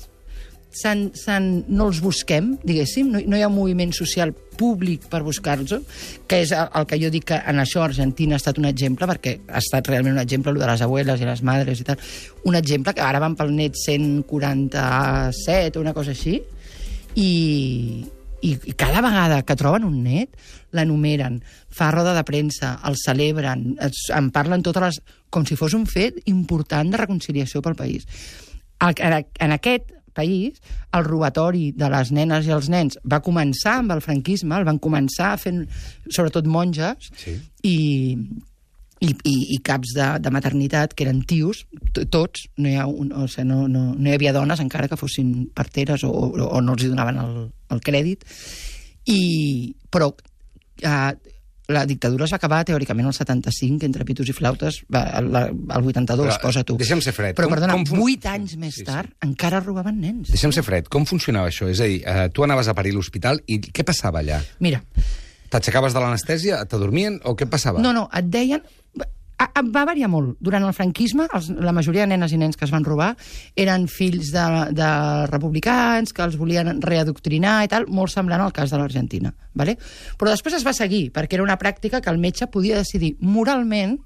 s'han, 0.71 1.11
s'han, 1.19 1.65
no 1.69 1.89
els 1.91 2.01
busquem, 2.03 2.55
diguéssim, 2.63 3.11
no, 3.11 3.21
no 3.27 3.39
hi 3.39 3.43
ha 3.43 3.51
un 3.51 3.57
moviment 3.57 3.93
social 3.97 4.33
públic 4.61 5.07
per 5.11 5.23
buscar-los, 5.27 5.73
que 6.29 6.43
és 6.45 6.53
el, 6.55 6.69
el 6.79 6.87
que 6.87 6.99
jo 7.01 7.11
dic 7.13 7.27
que 7.33 7.41
en 7.53 7.63
això 7.63 7.83
Argentina 7.85 8.37
ha 8.37 8.43
estat 8.43 8.61
un 8.61 8.69
exemple, 8.71 9.09
perquè 9.11 9.37
ha 9.49 9.61
estat 9.63 9.89
realment 9.91 10.15
un 10.17 10.23
exemple, 10.23 10.55
el 10.55 10.61
de 10.63 10.71
les 10.71 10.85
abueles 10.87 11.21
i 11.21 11.29
les 11.29 11.43
madres 11.47 11.83
i 11.83 11.89
tal, 11.89 11.99
un 12.47 12.59
exemple 12.59 12.95
que 12.95 13.05
ara 13.05 13.23
van 13.23 13.37
pel 13.39 13.53
net 13.57 13.79
147 13.81 15.79
o 15.79 15.83
una 15.83 15.97
cosa 15.97 16.15
així, 16.15 16.39
i, 17.19 17.31
i, 18.41 18.55
i 18.55 18.77
cada 18.79 19.03
vegada 19.05 19.43
que 19.47 19.59
troben 19.59 19.89
un 19.89 20.03
net, 20.05 20.31
l'enumeren, 20.73 21.41
fa 21.71 21.91
roda 21.95 22.13
de 22.17 22.25
premsa, 22.25 22.77
el 22.87 22.97
celebren, 23.01 23.77
es, 23.83 24.07
en 24.15 24.31
parlen 24.35 24.63
totes 24.67 24.83
les... 24.83 25.01
com 25.31 25.45
si 25.47 25.57
fos 25.57 25.75
un 25.79 25.87
fet 25.87 26.17
important 26.27 26.91
de 26.91 26.99
reconciliació 26.99 27.63
pel 27.63 27.77
país. 27.79 28.07
El, 28.81 28.95
en, 28.99 29.27
en 29.39 29.53
aquest 29.55 29.93
país, 30.13 30.57
el 30.93 31.05
robatori 31.07 31.71
de 31.73 31.87
les 31.93 32.11
nenes 32.11 32.47
i 32.49 32.51
els 32.55 32.67
nens 32.69 32.97
va 33.07 33.21
començar 33.23 33.77
amb 33.79 33.93
el 33.95 34.01
franquisme, 34.03 34.57
el 34.59 34.65
van 34.67 34.81
començar 34.83 35.37
fent, 35.39 35.67
sobretot 36.11 36.47
monges, 36.51 37.11
Sí. 37.17 37.37
i, 37.63 37.77
i, 39.01 39.11
i, 39.25 39.35
i 39.55 39.59
caps 39.65 39.95
de, 39.97 40.09
de 40.21 40.33
maternitat, 40.35 40.93
que 40.99 41.07
eren 41.07 41.23
tios, 41.25 41.63
to- 41.95 42.05
tots, 42.13 42.49
no 42.59 42.69
hi, 42.69 42.75
ha 42.77 42.89
un, 42.91 43.13
o 43.17 43.29
sigui, 43.31 43.47
no, 43.49 43.63
no, 43.71 43.85
no 43.95 44.11
hi 44.11 44.17
havia 44.19 44.35
dones, 44.37 44.61
encara 44.61 44.89
que 44.91 44.99
fossin 45.01 45.47
parteres 45.57 46.03
o, 46.05 46.11
o, 46.11 46.49
o 46.51 46.61
no 46.61 46.75
els 46.75 46.85
hi 46.85 46.91
donaven 46.91 47.17
el, 47.23 47.39
el 47.71 47.81
crèdit. 47.87 48.27
I, 49.09 49.21
però 49.91 50.11
eh, 50.83 51.13
la 51.71 51.85
dictadura 51.87 52.25
es 52.27 52.33
va 52.33 52.39
acabar 52.41 52.65
teòricament 52.67 53.07
el 53.07 53.15
75, 53.15 53.87
entre 53.87 54.05
pitos 54.05 54.27
i 54.29 54.33
flautes, 54.35 54.81
va, 54.93 55.05
el, 55.21 55.29
el 55.37 55.87
82, 55.93 56.27
Però, 56.27 56.41
posa 56.43 56.65
tu. 56.67 56.75
deixa'm 56.81 57.01
ser 57.05 57.13
fred. 57.15 57.37
Però, 57.39 57.47
Com- 57.47 57.55
perdona, 57.55 57.77
com 57.79 57.85
fun- 57.87 58.03
8 58.09 58.27
anys 58.33 58.57
més 58.59 58.75
Sí, 58.75 58.81
sí. 58.81 58.87
tard 58.89 59.13
encara 59.23 59.61
robaven 59.63 60.01
nens. 60.01 60.33
Deixa'm 60.35 60.51
ser 60.53 60.65
fred. 60.67 60.89
Com 60.91 61.07
funcionava 61.07 61.49
això? 61.53 61.69
És 61.71 61.79
a 61.81 61.85
dir, 61.87 62.03
eh, 62.05 62.29
tu 62.35 62.43
anaves 62.43 62.67
a 62.67 62.75
parir 62.75 62.93
l'hospital 62.97 63.39
i 63.47 63.61
què 63.61 63.85
passava 63.87 64.19
allà? 64.25 64.43
Mira, 64.59 64.83
T'aixecaves 65.51 65.91
de 65.93 65.99
l'anestèsia? 65.99 66.61
T'adormien? 66.71 67.17
O 67.27 67.33
què 67.35 67.47
passava? 67.51 67.81
No, 67.83 67.91
no, 67.93 68.05
et 68.15 68.29
deien... 68.31 68.61
a- 69.41 69.51
a- 69.59 69.63
Va 69.75 69.85
variar 69.89 70.09
molt. 70.13 70.37
Durant 70.41 70.65
el 70.67 70.73
franquisme, 70.77 71.27
els, 71.35 71.49
la 71.51 71.73
majoria 71.73 72.03
de 72.05 72.13
nenes 72.13 72.33
i 72.33 72.39
nens 72.41 72.57
que 72.57 72.65
es 72.67 72.73
van 72.75 72.85
robar 72.85 73.15
eren 73.57 73.87
fills 73.89 74.31
de, 74.35 74.45
de 74.77 74.91
republicans, 75.31 76.13
que 76.13 76.23
els 76.27 76.37
volien 76.41 76.81
readoctrinar 76.83 77.59
i 77.65 77.69
tal, 77.73 77.87
molt 77.89 78.13
semblant 78.13 78.45
al 78.45 78.53
cas 78.57 78.71
de 78.71 78.79
l'Argentina. 78.81 79.33
Vale? 79.55 79.77
Però 80.21 80.31
després 80.31 80.55
es 80.61 80.67
va 80.67 80.73
seguir, 80.77 81.09
perquè 81.13 81.35
era 81.39 81.47
una 81.47 81.59
pràctica 81.59 82.01
que 82.01 82.11
el 82.13 82.19
metge 82.23 82.47
podia 82.53 82.77
decidir 82.79 83.17
moralment 83.21 83.99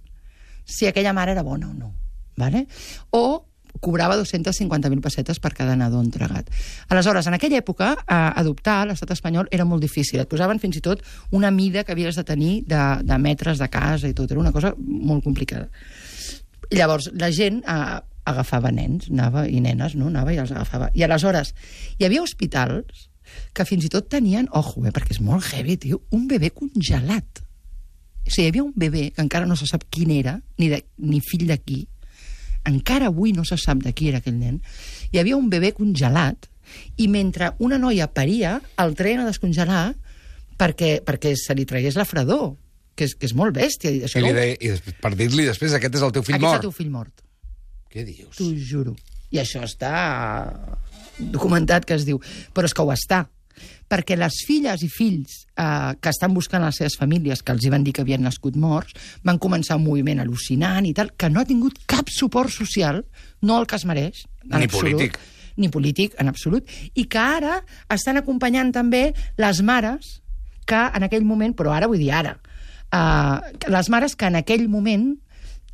si 0.64 0.86
aquella 0.86 1.12
mare 1.12 1.32
era 1.36 1.42
bona 1.42 1.68
o 1.70 1.74
no. 1.74 1.92
Vale? 2.36 2.66
O 3.10 3.44
cobrava 3.84 4.16
250.000 4.16 5.04
pessetes 5.04 5.40
per 5.44 5.52
cada 5.56 5.76
nadó 5.76 6.00
entregat. 6.00 6.48
Aleshores, 6.88 7.28
en 7.28 7.36
aquella 7.36 7.60
època, 7.60 7.92
eh, 8.00 8.16
adoptar 8.40 8.80
l'estat 8.88 9.12
espanyol 9.12 9.50
era 9.52 9.66
molt 9.68 9.84
difícil. 9.84 10.22
Et 10.22 10.30
posaven 10.30 10.62
fins 10.62 10.80
i 10.80 10.82
tot 10.84 11.04
una 11.36 11.52
mida 11.52 11.84
que 11.84 11.92
havies 11.92 12.16
de 12.16 12.24
tenir 12.24 12.54
de, 12.70 12.82
de 13.04 13.20
metres 13.20 13.60
de 13.60 13.68
casa 13.68 14.08
i 14.08 14.16
tot. 14.16 14.32
Era 14.32 14.40
una 14.40 14.54
cosa 14.56 14.72
molt 14.78 15.24
complicada. 15.24 15.68
Llavors, 16.72 17.10
la 17.20 17.30
gent 17.30 17.60
eh, 17.60 18.00
agafava 18.24 18.72
nens, 18.72 19.10
anava, 19.12 19.44
i 19.48 19.60
nenes, 19.60 19.98
no? 20.00 20.08
Anava 20.08 20.32
i 20.32 20.40
els 20.40 20.52
agafava. 20.54 20.88
I 20.96 21.04
aleshores, 21.04 21.52
hi 21.98 22.08
havia 22.08 22.24
hospitals 22.24 23.10
que 23.52 23.66
fins 23.68 23.84
i 23.84 23.90
tot 23.92 24.08
tenien, 24.08 24.48
ojo, 24.52 24.84
eh, 24.84 24.92
perquè 24.94 25.18
és 25.18 25.20
molt 25.24 25.44
heavy, 25.52 25.76
tio, 25.80 26.00
un 26.16 26.28
bebè 26.30 26.54
congelat. 26.56 27.44
O 28.24 28.30
sigui, 28.32 28.46
hi 28.46 28.52
havia 28.54 28.64
un 28.64 28.72
bebè 28.72 29.10
que 29.12 29.20
encara 29.24 29.48
no 29.48 29.56
se 29.60 29.68
sap 29.68 29.84
quin 29.92 30.12
era, 30.14 30.38
ni, 30.56 30.70
de, 30.72 30.80
ni 31.04 31.20
fill 31.20 31.44
de 31.50 31.58
qui, 31.60 31.82
encara 32.68 33.10
avui 33.12 33.32
no 33.36 33.44
se 33.44 33.58
sap 33.60 33.82
de 33.84 33.92
qui 33.92 34.08
era 34.10 34.22
aquell 34.22 34.38
nen, 34.38 34.60
hi 35.12 35.20
havia 35.20 35.36
un 35.36 35.50
bebè 35.52 35.74
congelat 35.76 36.48
i 36.96 37.08
mentre 37.12 37.52
una 37.60 37.78
noia 37.78 38.08
paria, 38.08 38.58
el 38.80 38.94
treien 38.96 39.22
a 39.22 39.28
descongelar 39.28 39.94
perquè, 40.58 40.98
perquè 41.04 41.34
se 41.36 41.54
li 41.56 41.66
tragués 41.68 41.98
la 41.98 42.06
fredor, 42.08 42.54
que 42.94 43.08
és, 43.08 43.14
que 43.18 43.28
és 43.28 43.34
molt 43.36 43.54
bèstia. 43.56 43.90
I, 43.90 44.04
això, 44.08 44.20
I, 44.20 44.26
li 44.28 44.32
deia, 44.36 44.56
i 44.58 44.72
després, 44.72 44.96
per 45.02 45.12
dir-li 45.18 45.46
després, 45.48 45.74
aquest 45.76 45.98
és 45.98 46.06
el 46.06 46.14
teu 46.14 46.24
fill 46.26 46.38
Aquest 46.38 46.44
és 46.44 46.50
mort. 46.50 46.62
el 46.62 46.68
teu 46.68 46.74
fill 46.76 46.92
mort. 46.94 47.24
Què 47.92 48.06
dius? 48.06 48.32
T'ho 48.38 48.50
juro. 48.58 48.96
I 49.34 49.40
això 49.42 49.64
està 49.66 49.92
documentat 51.18 51.86
que 51.86 51.96
es 51.98 52.06
diu. 52.06 52.20
Però 52.54 52.66
és 52.68 52.74
que 52.74 52.82
ho 52.82 52.92
està. 52.94 53.24
Perquè 53.90 54.16
les 54.16 54.38
filles 54.46 54.82
i 54.82 54.88
fills 54.88 55.44
eh, 55.56 55.92
que 56.00 56.12
estan 56.12 56.34
buscant 56.34 56.64
les 56.64 56.80
seves 56.80 56.96
famílies, 57.00 57.42
que 57.42 57.52
els 57.54 57.64
hi 57.64 57.72
van 57.74 57.84
dir 57.84 57.92
que 57.96 58.04
havien 58.04 58.24
nascut 58.24 58.56
morts, 58.56 58.96
van 59.24 59.40
començar 59.42 59.78
un 59.80 59.84
moviment 59.86 60.22
al·lucinant 60.22 60.86
i 60.88 60.94
tal, 60.96 61.12
que 61.16 61.30
no 61.30 61.42
ha 61.42 61.48
tingut 61.48 61.78
cap 61.90 62.10
suport 62.12 62.52
social, 62.52 63.02
no 63.42 63.60
el 63.60 63.68
que 63.70 63.76
es 63.76 63.86
mereix. 63.88 64.24
en 64.50 64.58
Ni 64.58 64.68
absolut, 64.70 64.96
polític. 64.98 65.18
Ni 65.56 65.68
polític, 65.70 66.16
en 66.18 66.28
absolut. 66.28 66.70
I 66.94 67.06
que 67.06 67.20
ara 67.20 67.60
estan 67.92 68.18
acompanyant 68.18 68.72
també 68.74 69.12
les 69.38 69.62
mares 69.62 70.20
que 70.66 70.80
en 70.96 71.04
aquell 71.06 71.24
moment, 71.24 71.54
però 71.54 71.74
ara 71.76 71.86
vull 71.86 72.00
dir 72.00 72.12
ara, 72.12 72.38
eh, 72.90 73.68
les 73.68 73.90
mares 73.90 74.16
que 74.16 74.26
en 74.26 74.40
aquell 74.40 74.68
moment 74.68 75.12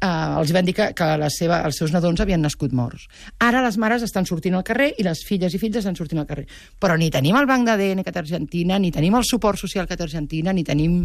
eh, 0.01 0.41
els 0.41 0.53
van 0.53 0.67
dir 0.67 0.75
que, 0.77 0.91
que 0.97 1.09
la 1.21 1.29
seva, 1.33 1.61
els 1.69 1.79
seus 1.81 1.93
nadons 1.95 2.21
havien 2.23 2.43
nascut 2.43 2.75
morts. 2.77 3.07
Ara 3.45 3.63
les 3.65 3.79
mares 3.81 4.05
estan 4.07 4.27
sortint 4.29 4.57
al 4.57 4.65
carrer 4.67 4.91
i 4.99 5.07
les 5.07 5.23
filles 5.27 5.55
i 5.55 5.61
fills 5.63 5.81
estan 5.81 5.99
sortint 5.99 6.23
al 6.23 6.29
carrer. 6.29 6.47
Però 6.81 6.97
ni 6.99 7.11
tenim 7.13 7.39
el 7.39 7.49
Banc 7.51 7.69
d'ADN 7.69 8.05
que 8.07 8.13
té 8.13 8.23
Argentina, 8.23 8.79
ni 8.79 8.93
tenim 8.95 9.17
el 9.19 9.27
suport 9.29 9.61
social 9.61 9.89
que 9.89 9.99
té 9.99 10.07
Argentina, 10.07 10.55
ni 10.57 10.65
tenim 10.67 11.03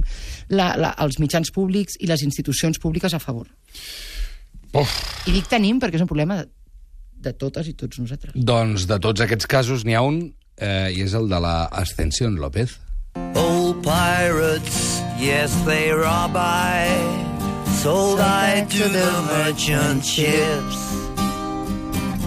la, 0.50 0.74
la, 0.80 0.94
els 1.06 1.20
mitjans 1.20 1.52
públics 1.56 2.00
i 2.00 2.12
les 2.12 2.26
institucions 2.26 2.80
públiques 2.82 3.14
a 3.14 3.22
favor. 3.24 3.50
Uf. 4.76 4.96
I 5.28 5.36
dic 5.36 5.48
tenim 5.52 5.80
perquè 5.80 6.00
és 6.00 6.04
un 6.04 6.10
problema 6.10 6.42
de, 6.42 6.50
de 7.28 7.36
totes 7.36 7.70
i 7.72 7.76
tots 7.80 8.02
nosaltres. 8.02 8.36
Doncs 8.36 8.88
de 8.90 9.00
tots 9.04 9.24
aquests 9.24 9.48
casos 9.48 9.86
n'hi 9.88 9.96
ha 9.96 10.04
un, 10.06 10.26
eh, 10.60 10.92
i 10.96 11.06
és 11.06 11.16
el 11.16 11.30
de 11.32 11.40
la 11.40 11.58
Ascensión 11.72 12.40
López. 12.42 12.80
Old 13.36 13.82
pirates, 13.84 15.00
yes, 15.20 15.56
they 15.66 15.92
rob 15.92 16.36
I. 16.36 17.25
Sold 17.86 18.20
I 18.20 18.66
to 18.66 18.90
the 18.90 19.10
merchant 19.30 20.04
ships. 20.04 20.78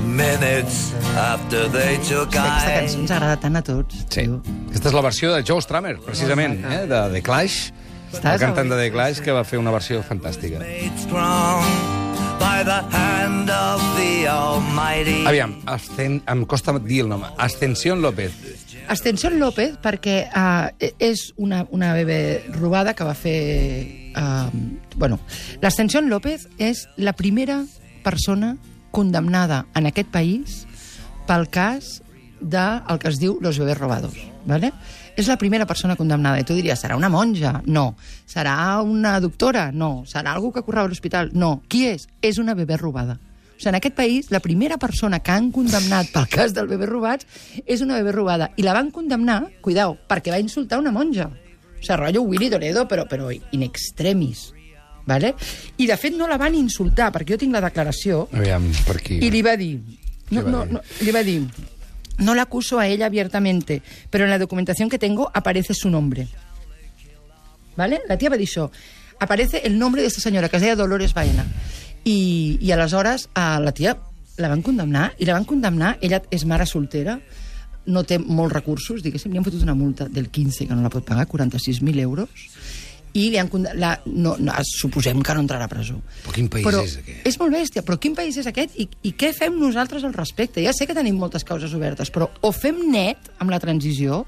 Minutes 0.06 0.94
after 1.18 1.66
they 1.66 1.98
took 2.06 2.30
Aquesta 2.30 2.70
I. 2.70 2.76
cançó 2.76 3.00
ens 3.00 3.10
agrada 3.10 3.40
tant 3.42 3.58
a 3.58 3.62
tots. 3.66 4.04
Sí. 4.04 4.22
tio. 4.22 4.38
Aquesta 4.68 4.92
és 4.92 4.94
la 4.94 5.02
versió 5.02 5.32
de 5.34 5.42
Joe 5.42 5.58
Stramer, 5.66 5.96
precisament, 6.06 6.62
eh, 6.62 6.86
de 6.86 7.02
The 7.10 7.24
Clash, 7.26 7.72
Estàs 8.12 8.36
el 8.36 8.44
cantant 8.44 8.70
de 8.70 8.78
The 8.84 8.92
Clash, 8.94 9.18
que 9.18 9.34
va 9.34 9.42
fer 9.42 9.58
una 9.58 9.74
versió 9.74 9.98
fantàstica. 10.06 10.62
By 12.38 12.62
the 12.62 12.78
hand 12.94 13.50
of 13.50 13.82
the 13.98 14.28
Almighty. 14.30 15.24
Aviam, 15.26 15.58
Ascen... 15.66 16.20
em 16.22 16.46
costa 16.46 16.78
dir 16.78 17.02
el 17.02 17.10
nom. 17.10 17.26
Ascensión 17.36 17.98
López. 18.00 18.30
Ascensión 18.86 19.40
López, 19.42 19.74
perquè 19.82 20.20
uh, 20.30 20.70
és 21.02 21.32
una, 21.34 21.64
una 21.74 21.96
bebè 21.98 22.46
robada 22.54 22.94
que 22.94 23.02
va 23.02 23.18
fer 23.18 24.06
Uh, 24.18 24.50
bueno, 24.96 25.20
l'Ascensión 25.62 26.08
López 26.10 26.48
és 26.58 26.88
la 26.96 27.14
primera 27.14 27.62
persona 28.02 28.56
condemnada 28.90 29.66
en 29.78 29.86
aquest 29.86 30.10
país 30.10 30.64
pel 31.28 31.46
cas 31.52 32.00
del 32.40 32.82
el 32.88 32.98
que 32.98 33.12
es 33.12 33.20
diu 33.22 33.38
los 33.40 33.58
bebés 33.58 33.78
robados. 33.78 34.18
¿vale? 34.48 34.72
És 35.14 35.28
la 35.28 35.36
primera 35.36 35.66
persona 35.66 35.94
condemnada. 35.96 36.40
I 36.40 36.46
tu 36.48 36.56
diries, 36.56 36.80
serà 36.80 36.96
una 36.96 37.10
monja? 37.12 37.60
No. 37.66 37.92
Serà 38.26 38.80
una 38.82 39.18
doctora? 39.20 39.68
No. 39.72 40.04
Serà 40.08 40.32
algú 40.32 40.50
que 40.54 40.64
correva 40.64 40.86
a 40.88 40.90
l'hospital? 40.90 41.30
No. 41.34 41.60
Qui 41.68 41.84
és? 41.92 42.08
És 42.22 42.38
una 42.38 42.56
bebè 42.58 42.78
robada. 42.80 43.18
O 43.18 43.58
sigui, 43.58 43.72
en 43.72 43.78
aquest 43.80 43.96
país, 43.98 44.30
la 44.30 44.40
primera 44.40 44.78
persona 44.78 45.18
que 45.18 45.34
han 45.34 45.50
condemnat 45.52 46.12
pel 46.14 46.28
cas 46.30 46.54
del 46.54 46.70
bebè 46.70 46.86
robats 46.86 47.26
és 47.66 47.82
una 47.82 47.98
bebè 47.98 48.14
robada. 48.14 48.52
I 48.56 48.64
la 48.66 48.74
van 48.76 48.92
condemnar, 48.94 49.42
cuidao, 49.60 49.96
perquè 50.08 50.32
va 50.32 50.40
insultar 50.40 50.78
una 50.78 50.94
monja. 50.94 51.28
O 51.78 51.82
sigui, 51.82 51.96
rotllo 51.96 52.22
Willy 52.22 52.50
Toledo, 52.50 52.86
però, 52.88 53.06
però 53.08 53.30
in 53.30 53.62
extremis. 53.62 54.52
Vale? 55.06 55.34
I, 55.78 55.86
de 55.86 55.96
fet, 55.96 56.12
no 56.18 56.26
la 56.28 56.36
van 56.36 56.54
insultar, 56.54 57.08
perquè 57.14 57.32
jo 57.32 57.38
tinc 57.40 57.54
la 57.54 57.62
declaració, 57.64 58.26
Aviam, 58.32 58.66
per 58.84 58.96
aquí. 58.98 59.18
y 59.22 59.30
le 59.30 59.38
iba 59.38 59.52
a 59.52 59.56
decir, 59.56 59.80
no, 60.30 60.42
va 60.44 60.50
no, 60.50 60.64
no, 60.66 60.80
le 61.00 61.08
iba 61.08 61.20
a 61.20 61.24
decir, 61.24 61.46
no 62.18 62.34
la 62.34 62.42
acuso 62.42 62.78
a 62.78 62.86
ella 62.86 63.06
abiertamente, 63.06 63.80
pero 64.10 64.24
en 64.24 64.30
la 64.30 64.38
documentación 64.38 64.90
que 64.90 64.98
tengo 64.98 65.30
aparece 65.32 65.72
su 65.72 65.88
nombre. 65.88 66.28
¿Vale? 67.76 68.00
La 68.08 68.18
tía 68.18 68.28
va 68.28 68.36
dir 68.36 68.48
això. 68.48 68.70
Aparece 69.20 69.62
el 69.64 69.78
nombre 69.78 70.02
de 70.02 70.08
esta 70.08 70.20
senyora, 70.20 70.48
que 70.48 70.56
es 70.56 70.62
deia 70.62 70.76
Dolores 70.76 71.14
Baena. 71.14 71.46
I, 72.04 72.58
i 72.60 72.70
aleshores 72.72 73.28
a 73.34 73.58
la 73.60 73.72
tia 73.72 73.96
la 74.36 74.48
van 74.48 74.62
condemnar, 74.62 75.12
i 75.18 75.26
la 75.26 75.34
van 75.34 75.44
condemnar, 75.46 75.96
ella 76.00 76.20
és 76.30 76.44
mare 76.46 76.66
soltera, 76.66 77.18
no 77.88 78.04
té 78.04 78.18
molts 78.20 78.54
recursos, 78.54 79.02
diguéssim, 79.04 79.32
li 79.32 79.40
han 79.40 79.46
fotut 79.46 79.64
una 79.64 79.76
multa 79.78 80.08
del 80.12 80.28
15, 80.30 80.68
que 80.68 80.76
no 80.76 80.84
la 80.84 80.92
pot 80.92 81.06
pagar, 81.08 81.26
46.000 81.30 82.04
euros, 82.04 82.48
i 83.16 83.28
li 83.32 83.38
han 83.40 83.48
la, 83.80 83.94
no, 84.06 84.36
no, 84.38 84.54
suposem 84.68 85.22
que 85.24 85.34
no 85.34 85.42
entrarà 85.44 85.66
a 85.66 85.70
presó. 85.70 85.98
Però 86.22 86.34
quin 86.34 86.48
país 86.52 86.66
però 86.66 86.82
és 86.84 86.98
aquest? 87.00 87.22
És 87.28 87.38
molt 87.40 87.54
bèstia, 87.56 87.84
però 87.86 87.98
quin 88.00 88.16
país 88.18 88.36
és 88.40 88.48
aquest 88.50 88.76
i, 88.78 88.88
i 89.08 89.14
què 89.18 89.32
fem 89.36 89.56
nosaltres 89.58 90.04
al 90.04 90.16
respecte? 90.16 90.62
Ja 90.64 90.74
sé 90.76 90.86
que 90.86 90.96
tenim 90.96 91.18
moltes 91.18 91.46
causes 91.48 91.72
obertes, 91.74 92.12
però 92.14 92.28
o 92.44 92.52
fem 92.54 92.84
net 92.92 93.32
amb 93.40 93.54
la 93.54 93.60
transició, 93.62 94.24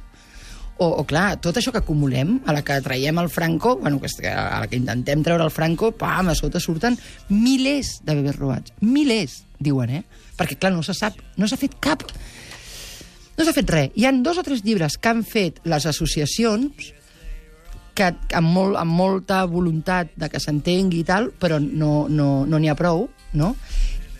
o, 0.80 0.86
o 0.88 1.04
clar, 1.04 1.36
tot 1.44 1.60
això 1.60 1.74
que 1.74 1.82
acumulem, 1.82 2.38
a 2.48 2.56
la 2.56 2.64
que 2.64 2.78
traiem 2.80 3.20
el 3.20 3.28
Franco, 3.28 3.76
bueno, 3.82 4.00
a 4.00 4.60
la 4.62 4.66
que 4.66 4.80
intentem 4.80 5.22
treure 5.26 5.44
el 5.44 5.52
Franco, 5.52 5.92
pam, 5.92 6.32
a 6.32 6.36
sota 6.38 6.62
surten 6.62 6.96
milers 7.28 7.98
de 8.06 8.16
bebès 8.16 8.38
robats. 8.40 8.72
Milers, 8.80 9.42
diuen, 9.60 9.92
eh? 10.00 10.04
Perquè, 10.40 10.56
clar, 10.56 10.72
no 10.72 10.80
se 10.86 10.96
sap, 10.96 11.20
no 11.36 11.50
s'ha 11.50 11.60
fet 11.60 11.76
cap... 11.84 12.08
No 13.38 13.46
s'ha 13.46 13.56
fet 13.56 13.70
res. 13.72 13.92
Hi 13.96 14.08
han 14.08 14.22
dos 14.26 14.40
o 14.40 14.44
tres 14.46 14.64
llibres 14.66 14.98
que 14.98 15.12
han 15.12 15.22
fet 15.24 15.60
les 15.68 15.86
associacions 15.86 16.90
que 17.96 18.10
amb, 18.36 18.50
molt, 18.54 18.76
amb 18.80 18.96
molta 18.96 19.42
voluntat 19.50 20.12
de 20.16 20.28
que 20.32 20.40
s'entengui 20.40 21.02
i 21.02 21.06
tal, 21.06 21.30
però 21.36 21.58
no 21.60 22.06
n'hi 22.08 22.16
no, 22.16 22.28
no 22.48 22.60
ha 22.70 22.78
prou, 22.78 23.08
no? 23.36 23.54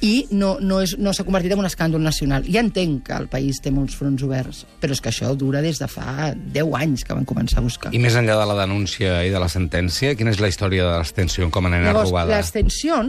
i 0.01 0.27
no, 0.33 0.55
no, 0.65 0.81
és, 0.81 0.95
no 0.99 1.13
s'ha 1.13 1.25
convertit 1.27 1.53
en 1.55 1.61
un 1.61 1.69
escàndol 1.69 2.03
nacional. 2.03 2.47
Ja 2.49 2.63
entenc 2.65 3.05
que 3.09 3.17
el 3.17 3.29
país 3.33 3.61
té 3.61 3.73
molts 3.75 3.97
fronts 3.99 4.25
oberts, 4.25 4.63
però 4.81 4.97
és 4.97 5.03
que 5.05 5.11
això 5.13 5.33
dura 5.37 5.61
des 5.65 5.81
de 5.81 5.89
fa 5.93 6.31
10 6.33 6.77
anys 6.81 7.05
que 7.05 7.17
van 7.17 7.27
començar 7.29 7.61
a 7.61 7.67
buscar. 7.67 7.93
I 7.95 8.01
més 8.03 8.17
enllà 8.17 8.39
de 8.41 8.47
la 8.49 8.57
denúncia 8.63 9.21
i 9.27 9.33
de 9.33 9.43
la 9.43 9.51
sentència, 9.53 10.15
quina 10.17 10.33
és 10.33 10.41
la 10.41 10.49
història 10.53 10.87
de 10.89 10.95
l'extensió 10.97 11.51
com 11.53 11.69
a 11.69 11.75
nena 11.75 11.93
Llavors, 11.93 12.11
robada? 12.11 12.39
l'extensió... 12.39 13.03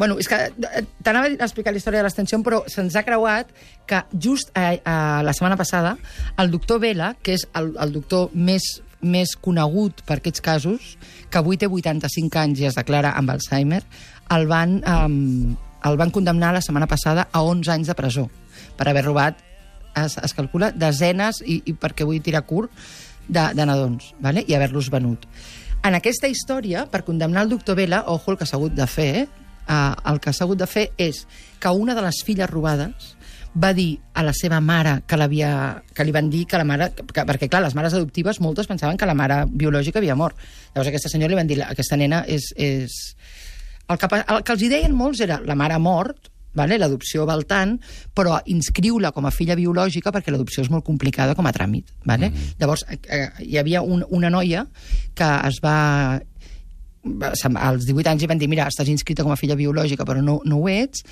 Bueno, 0.00 0.16
és 0.16 0.30
que 0.32 0.36
eh, 0.48 0.80
t'anava 1.04 1.28
a 1.28 1.44
explicar 1.44 1.74
la 1.74 1.76
història 1.76 2.00
de 2.00 2.06
l'extensió, 2.06 2.38
però 2.40 2.62
se'ns 2.72 2.94
ha 2.96 3.02
creuat 3.04 3.50
que 3.84 3.98
just 4.16 4.48
a, 4.56 4.70
a, 4.80 4.94
la 5.20 5.34
setmana 5.36 5.58
passada 5.60 5.90
el 6.40 6.48
doctor 6.54 6.78
Vela, 6.80 7.10
que 7.20 7.34
és 7.36 7.42
el, 7.60 7.74
el 7.76 7.92
doctor 7.92 8.30
més, 8.32 8.64
més 9.04 9.34
conegut 9.44 10.00
per 10.08 10.16
aquests 10.16 10.40
casos, 10.40 10.94
que 11.28 11.42
avui 11.42 11.60
té 11.60 11.68
85 11.68 12.40
anys 12.40 12.62
i 12.62 12.68
es 12.70 12.78
declara 12.80 13.10
amb 13.20 13.34
Alzheimer, 13.34 13.82
el 14.32 14.48
van, 14.48 14.78
um, 14.88 15.52
el 15.84 16.00
van 16.00 16.14
condemnar 16.16 16.54
la 16.56 16.64
setmana 16.64 16.88
passada 16.88 17.26
a 17.28 17.44
11 17.44 17.74
anys 17.74 17.92
de 17.92 17.98
presó 17.98 18.24
per 18.80 18.88
haver 18.88 19.04
robat, 19.04 19.44
es, 20.00 20.16
es 20.16 20.32
calcula, 20.32 20.70
desenes, 20.72 21.42
i, 21.44 21.58
i 21.68 21.76
perquè 21.76 22.08
vull 22.08 22.24
tirar 22.24 22.46
curt, 22.48 22.72
de, 23.28 23.44
de 23.52 23.68
nadons, 23.68 24.14
vale? 24.24 24.46
i 24.48 24.56
haver-los 24.56 24.88
venut. 24.88 25.28
En 25.84 25.92
aquesta 26.00 26.32
història, 26.32 26.86
per 26.88 27.04
condemnar 27.04 27.44
el 27.44 27.52
doctor 27.52 27.76
Vela, 27.76 28.06
ojo 28.08 28.32
el 28.32 28.40
que 28.40 28.48
s'ha 28.48 28.56
hagut 28.56 28.72
de 28.80 28.88
fer, 28.88 29.10
eh? 29.26 29.28
Uh, 29.70 29.94
el 30.10 30.18
que 30.18 30.32
s'ha 30.34 30.48
hagut 30.48 30.58
de 30.58 30.66
fer 30.66 30.88
és 30.98 31.20
que 31.62 31.70
una 31.70 31.94
de 31.94 32.02
les 32.02 32.24
filles 32.26 32.50
robades 32.50 33.12
va 33.54 33.72
dir 33.74 34.00
a 34.14 34.22
la 34.22 34.32
seva 34.34 34.60
mare 34.60 35.00
que, 35.06 35.18
l'havia 35.18 35.50
que 35.94 36.04
li 36.06 36.14
van 36.14 36.30
dir 36.30 36.44
que 36.46 36.58
la 36.58 36.66
mare... 36.66 36.90
Que, 36.94 37.24
perquè, 37.26 37.48
clar, 37.50 37.62
les 37.64 37.74
mares 37.74 37.94
adoptives 37.94 38.40
moltes 38.40 38.66
pensaven 38.70 38.98
que 38.98 39.08
la 39.08 39.14
mare 39.14 39.44
biològica 39.46 39.98
havia 39.98 40.16
mort. 40.18 40.38
Llavors 40.74 40.90
aquesta 40.90 41.10
senyora 41.10 41.34
li 41.34 41.40
van 41.40 41.50
dir 41.50 41.60
aquesta 41.66 41.98
nena 41.98 42.24
és... 42.26 42.52
és... 42.56 42.98
El, 43.90 43.98
que, 43.98 44.06
el 44.20 44.44
que 44.46 44.54
els 44.54 44.62
hi 44.62 44.68
deien 44.70 44.94
molts 44.94 45.22
era 45.24 45.40
la 45.42 45.56
mare 45.58 45.74
ha 45.74 45.82
mort, 45.82 46.30
vale? 46.54 46.78
l'adopció 46.78 47.24
val 47.26 47.42
tant, 47.50 47.76
però 48.14 48.38
inscriu-la 48.46 49.10
com 49.14 49.26
a 49.26 49.32
filla 49.34 49.56
biològica 49.58 50.12
perquè 50.14 50.30
l'adopció 50.30 50.62
és 50.62 50.70
molt 50.70 50.86
complicada 50.86 51.34
com 51.34 51.46
a 51.46 51.54
tràmit. 51.54 51.90
Vale? 52.06 52.30
Mm. 52.30 52.54
Llavors, 52.62 52.86
eh, 52.86 53.00
eh, 53.10 53.26
hi 53.46 53.58
havia 53.58 53.82
un, 53.82 54.04
una 54.14 54.30
noia 54.30 54.66
que 55.18 55.30
es 55.50 55.58
va 55.64 56.20
als 57.02 57.86
18 57.88 58.10
anys 58.10 58.22
li 58.22 58.28
van 58.28 58.40
dir 58.40 58.48
mira, 58.50 58.68
estàs 58.68 58.90
inscrita 58.92 59.24
com 59.24 59.32
a 59.32 59.38
filla 59.40 59.56
biològica 59.56 60.04
però 60.04 60.20
no, 60.20 60.40
no 60.44 60.60
ho 60.60 60.68
ets 60.68 61.04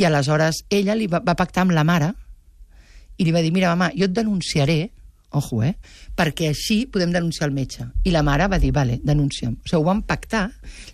i 0.00 0.06
aleshores 0.08 0.62
ella 0.72 0.96
li 0.96 1.08
va, 1.10 1.20
va 1.20 1.36
pactar 1.36 1.66
amb 1.66 1.74
la 1.76 1.84
mare 1.84 2.14
i 3.18 3.24
li 3.26 3.32
va 3.34 3.42
dir, 3.44 3.52
mira, 3.54 3.74
mama, 3.74 3.92
jo 3.94 4.08
et 4.08 4.14
denunciaré 4.14 4.90
ojo, 5.34 5.62
eh? 5.66 5.74
perquè 6.16 6.48
així 6.50 6.84
podem 6.90 7.12
denunciar 7.12 7.48
el 7.48 7.54
metge. 7.54 7.86
I 8.06 8.12
la 8.14 8.22
mare 8.26 8.46
va 8.50 8.58
dir, 8.62 8.70
vale, 8.74 9.00
denuncia'm. 9.02 9.56
O 9.58 9.68
sigui, 9.68 9.80
ho 9.80 9.86
van 9.86 10.02
pactar. 10.06 10.44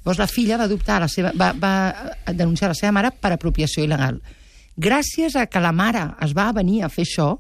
Llavors 0.01 0.21
la 0.21 0.29
filla 0.31 0.59
va 0.61 0.67
adoptar 0.69 1.01
la 1.03 1.09
seva, 1.13 1.33
va, 1.37 1.53
va 1.53 1.73
denunciar 2.33 2.73
la 2.73 2.79
seva 2.79 2.93
mare 2.97 3.13
per 3.13 3.35
apropiació 3.37 3.85
il·legal. 3.85 4.21
Gràcies 4.81 5.37
a 5.37 5.47
que 5.47 5.61
la 5.61 5.75
mare 5.77 6.07
es 6.25 6.33
va 6.37 6.51
venir 6.57 6.81
a 6.83 6.93
fer 6.93 7.05
això, 7.05 7.35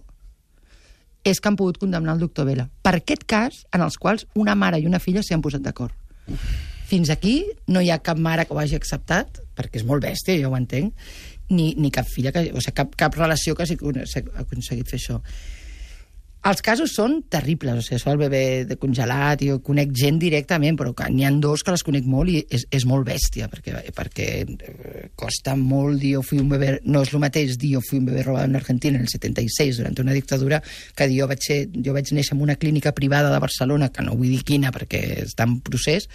és 1.24 1.40
que 1.40 1.50
han 1.50 1.56
pogut 1.56 1.80
condemnar 1.80 2.14
el 2.16 2.24
doctor 2.24 2.46
Vela. 2.48 2.68
Per 2.82 2.94
aquest 2.96 3.26
cas, 3.28 3.62
en 3.76 3.84
els 3.84 3.96
quals 4.00 4.26
una 4.34 4.54
mare 4.56 4.80
i 4.80 4.88
una 4.88 5.00
filla 5.00 5.24
s'hi 5.24 5.36
han 5.36 5.44
posat 5.44 5.64
d'acord. 5.64 5.92
Fins 6.90 7.10
aquí 7.14 7.36
no 7.70 7.80
hi 7.84 7.90
ha 7.94 8.00
cap 8.02 8.18
mare 8.18 8.44
que 8.48 8.54
ho 8.56 8.58
hagi 8.58 8.74
acceptat, 8.78 9.38
perquè 9.54 9.78
és 9.80 9.86
molt 9.86 10.02
bèstia, 10.02 10.34
jo 10.42 10.50
ho 10.50 10.56
entenc, 10.58 10.94
ni, 11.54 11.72
ni 11.78 11.90
cap 11.94 12.08
filla, 12.10 12.32
que, 12.34 12.48
o 12.50 12.58
sigui, 12.62 12.74
cap, 12.80 12.96
cap 12.98 13.14
relació 13.18 13.54
que 13.54 13.62
hagi 13.66 13.76
acon- 13.78 14.02
ha 14.02 14.42
aconseguit 14.42 14.90
fer 14.90 14.98
això. 14.98 15.20
Els 16.40 16.62
casos 16.64 16.94
són 16.96 17.18
terribles, 17.28 17.76
o 17.76 17.82
sigui, 17.84 17.98
això 17.98 18.14
del 18.14 18.22
bebè 18.22 18.44
de 18.64 18.76
congelat, 18.80 19.42
jo 19.44 19.58
conec 19.60 19.90
gent 19.92 20.16
directament, 20.22 20.78
però 20.78 20.94
n'hi 21.12 21.26
ha 21.28 21.32
dos 21.36 21.60
que 21.60 21.74
les 21.74 21.84
conec 21.84 22.06
molt 22.08 22.32
i 22.32 22.38
és, 22.48 22.64
és 22.72 22.86
molt 22.88 23.04
bèstia, 23.04 23.50
perquè, 23.52 23.82
perquè 23.92 24.28
eh, 24.48 25.02
costa 25.20 25.52
molt 25.52 26.00
dir 26.00 26.14
jo 26.14 26.22
fui 26.24 26.40
un 26.40 26.48
bebè... 26.48 26.70
No 26.88 27.02
és 27.04 27.12
el 27.12 27.20
mateix 27.20 27.58
dir 27.60 27.74
jo 27.74 27.82
fui 27.84 28.00
un 28.00 28.08
bebè 28.08 28.24
robat 28.24 28.48
en 28.48 28.56
Argentina 28.56 28.96
en 28.96 29.04
el 29.04 29.12
76, 29.12 29.82
durant 29.82 30.00
una 30.00 30.16
dictadura, 30.16 30.62
que 30.96 31.10
dir 31.12 31.20
jo 31.20 31.28
vaig, 31.28 31.44
ser, 31.44 31.60
jo 31.76 31.92
vaig 31.92 32.08
néixer 32.16 32.38
en 32.38 32.44
una 32.48 32.56
clínica 32.56 32.96
privada 32.96 33.28
de 33.28 33.44
Barcelona, 33.44 33.92
que 33.92 34.08
no 34.08 34.16
vull 34.16 34.32
dir 34.32 34.40
quina 34.48 34.72
perquè 34.72 35.02
està 35.26 35.44
en 35.44 35.58
procés, 35.60 36.08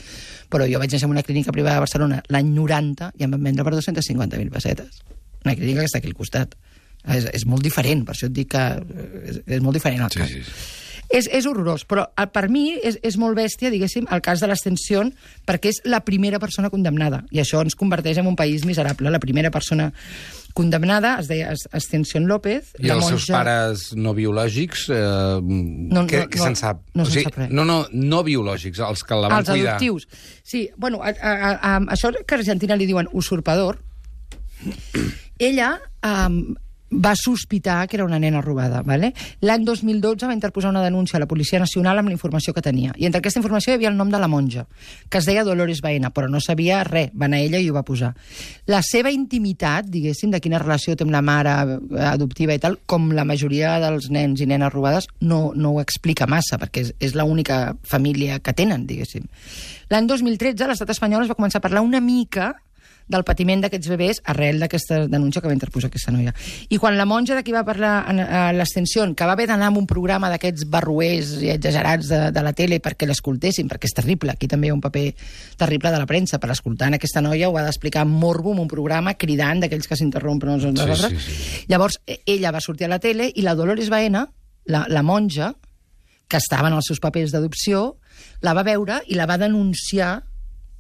però 0.50 0.66
jo 0.66 0.82
vaig 0.82 0.90
néixer 0.90 1.06
en 1.06 1.14
una 1.20 1.28
clínica 1.28 1.54
privada 1.54 1.78
de 1.78 1.86
Barcelona 1.86 2.24
l'any 2.34 2.50
90 2.58 3.14
i 3.14 3.30
em 3.30 3.38
van 3.38 3.46
vendre 3.52 3.68
per 3.68 3.78
250.000 3.78 4.50
pessetes. 4.58 5.04
Una 5.46 5.54
clínica 5.54 5.84
que 5.84 5.92
està 5.94 6.02
aquí 6.02 6.10
al 6.10 6.18
costat. 6.18 6.58
És, 7.08 7.26
és 7.34 7.46
molt 7.46 7.62
diferent, 7.64 8.06
per 8.08 8.16
això 8.16 8.26
et 8.30 8.34
dic 8.34 8.50
que 8.56 8.64
eh, 8.80 9.30
és, 9.30 9.42
és 9.58 9.62
molt 9.62 9.78
diferent 9.78 10.02
el 10.08 10.12
Sí, 10.12 10.20
cas. 10.20 10.30
sí, 10.32 10.42
sí. 10.44 10.82
És, 11.14 11.28
és 11.30 11.46
horrorós, 11.46 11.84
però 11.86 12.08
eh, 12.18 12.26
per 12.34 12.48
mi 12.50 12.72
és, 12.82 12.96
és 13.06 13.14
molt 13.22 13.38
bèstia, 13.38 13.70
diguéssim, 13.70 14.08
el 14.10 14.24
cas 14.26 14.42
de 14.42 14.48
l'extensió, 14.50 15.04
perquè 15.46 15.70
és 15.70 15.84
la 15.86 16.00
primera 16.02 16.40
persona 16.42 16.72
condemnada, 16.74 17.20
i 17.30 17.38
això 17.44 17.62
ens 17.62 17.76
converteix 17.78 18.18
en 18.18 18.26
un 18.26 18.36
país 18.36 18.66
miserable. 18.66 19.12
La 19.14 19.20
primera 19.22 19.52
persona 19.54 19.92
condemnada 20.58 21.20
es 21.20 21.28
deia 21.30 21.52
Ascensión 21.78 22.26
López. 22.26 22.72
I 22.80 22.90
els 22.90 23.04
monja... 23.04 23.20
seus 23.20 23.28
pares 23.30 23.86
no 23.94 24.16
biològics, 24.18 24.88
eh, 24.90 24.98
No, 25.46 26.08
què, 26.10 26.24
no, 26.24 26.30
què 26.32 26.42
no, 26.42 26.44
se'n 26.50 26.56
sap? 26.58 26.82
no 26.98 27.06
se'n 27.06 27.28
sap 27.30 27.38
res. 27.44 27.54
No, 27.54 27.68
no, 27.70 27.84
no 27.94 28.24
biològics, 28.26 28.82
els 28.82 29.04
que 29.06 29.14
la 29.22 29.30
van 29.30 29.44
els 29.46 29.52
cuidar. 29.54 29.76
adoptius. 29.76 30.08
Sí, 30.42 30.72
bueno, 30.76 31.04
a, 31.06 31.14
a, 31.14 31.36
a, 31.36 31.54
a, 31.54 31.80
això 31.94 32.10
que 32.26 32.34
a 32.34 32.42
Argentina 32.42 32.74
li 32.82 32.90
diuen 32.90 33.14
usurpador, 33.14 33.78
ella 35.38 35.76
um, 36.02 36.56
va 36.96 37.14
sospitar 37.16 37.88
que 37.88 37.98
era 37.98 38.06
una 38.06 38.20
nena 38.20 38.42
robada. 38.42 38.82
¿vale? 38.82 39.14
L'any 39.42 39.66
2012 39.66 40.28
va 40.28 40.34
interposar 40.34 40.70
una 40.70 40.84
denúncia 40.84 41.18
a 41.18 41.20
la 41.20 41.28
Policia 41.28 41.60
Nacional 41.60 42.00
amb 42.00 42.10
la 42.10 42.16
informació 42.16 42.54
que 42.54 42.62
tenia. 42.62 42.94
I 42.98 43.06
entre 43.06 43.20
aquesta 43.20 43.40
informació 43.40 43.74
hi 43.74 43.80
havia 43.80 43.92
el 43.92 43.98
nom 43.98 44.10
de 44.12 44.20
la 44.20 44.28
monja, 44.28 44.66
que 45.10 45.20
es 45.20 45.26
deia 45.26 45.44
Dolores 45.44 45.82
Baena, 45.82 46.12
però 46.14 46.30
no 46.32 46.42
sabia 46.42 46.84
res. 46.84 47.12
Va 47.16 47.30
anar 47.30 47.42
ella 47.44 47.60
i 47.60 47.70
ho 47.70 47.76
va 47.76 47.86
posar. 47.86 48.14
La 48.72 48.82
seva 48.86 49.12
intimitat, 49.12 49.90
diguéssim, 49.92 50.32
de 50.32 50.42
quina 50.42 50.60
relació 50.62 50.96
té 50.96 51.06
amb 51.06 51.14
la 51.16 51.24
mare 51.26 51.56
eh, 51.76 52.02
adoptiva 52.10 52.56
i 52.56 52.62
tal, 52.62 52.80
com 52.86 53.12
la 53.16 53.26
majoria 53.28 53.78
dels 53.84 54.10
nens 54.14 54.42
i 54.42 54.50
nenes 54.50 54.74
robades, 54.74 55.10
no, 55.22 55.52
no 55.56 55.76
ho 55.76 55.82
explica 55.84 56.28
massa, 56.28 56.60
perquè 56.62 56.86
és, 56.86 56.94
és 57.00 57.16
l'única 57.16 57.76
família 57.84 58.40
que 58.40 58.54
tenen, 58.54 58.86
diguéssim. 58.90 59.28
L'any 59.92 60.08
2013 60.10 60.68
l'estat 60.70 60.90
espanyol 60.96 61.26
es 61.26 61.30
va 61.30 61.38
començar 61.38 61.62
a 61.62 61.66
parlar 61.66 61.86
una 61.86 62.02
mica 62.02 62.56
del 63.08 63.24
patiment 63.24 63.62
d'aquests 63.62 63.90
bebès 63.92 64.20
arrel 64.26 64.58
d'aquesta 64.60 65.04
denúncia 65.08 65.42
que 65.42 65.48
va 65.48 65.54
interposar 65.54 65.92
aquesta 65.92 66.12
noia. 66.12 66.32
I 66.74 66.80
quan 66.82 66.98
la 66.98 67.06
monja 67.06 67.36
de 67.38 67.44
qui 67.46 67.54
va 67.54 67.62
parlar 67.64 68.06
en, 68.10 68.20
a 68.20 68.48
l'extensió, 68.56 69.06
que 69.14 69.28
va 69.30 69.36
haver 69.36 69.46
d'anar 69.52 69.68
amb 69.70 69.78
un 69.78 69.86
programa 69.86 70.30
d'aquests 70.34 70.66
barruers 70.74 71.36
i 71.44 71.52
exagerats 71.54 72.10
de, 72.10 72.20
de 72.34 72.42
la 72.46 72.54
tele 72.58 72.80
perquè 72.82 73.06
l'escoltessin, 73.06 73.70
perquè 73.70 73.86
és 73.92 73.94
terrible, 73.94 74.34
aquí 74.34 74.50
també 74.50 74.68
hi 74.68 74.74
ha 74.74 74.78
un 74.78 74.82
paper 74.82 75.06
terrible 75.58 75.92
de 75.94 76.00
la 76.02 76.08
premsa, 76.10 76.40
per 76.42 76.50
escoltar 76.56 76.90
aquesta 76.96 77.22
noia 77.22 77.50
ho 77.50 77.58
ha 77.60 77.64
d'explicar 77.68 78.06
morbo 78.10 78.54
en 78.54 78.64
un 78.64 78.68
programa 78.72 79.14
cridant 79.14 79.62
d'aquells 79.62 79.88
que 79.88 79.96
s'interrompen 80.00 80.56
els 80.56 80.64
uns 80.66 80.82
Sí, 80.82 80.90
altres. 80.90 81.12
sí, 81.22 81.36
sí. 81.36 81.66
Llavors, 81.70 82.00
eh, 82.08 82.22
ella 82.26 82.52
va 82.52 82.62
sortir 82.62 82.86
a 82.86 82.90
la 82.90 83.00
tele 83.00 83.30
i 83.36 83.42
la 83.46 83.54
Dolores 83.56 83.90
Baena, 83.94 84.26
la, 84.66 84.86
la 84.90 85.04
monja, 85.04 85.54
que 86.28 86.38
estava 86.42 86.70
en 86.70 86.74
els 86.80 86.88
seus 86.90 87.00
papers 87.00 87.30
d'adopció, 87.32 87.98
la 88.42 88.54
va 88.58 88.64
veure 88.66 89.04
i 89.06 89.14
la 89.14 89.28
va 89.30 89.38
denunciar 89.38 90.24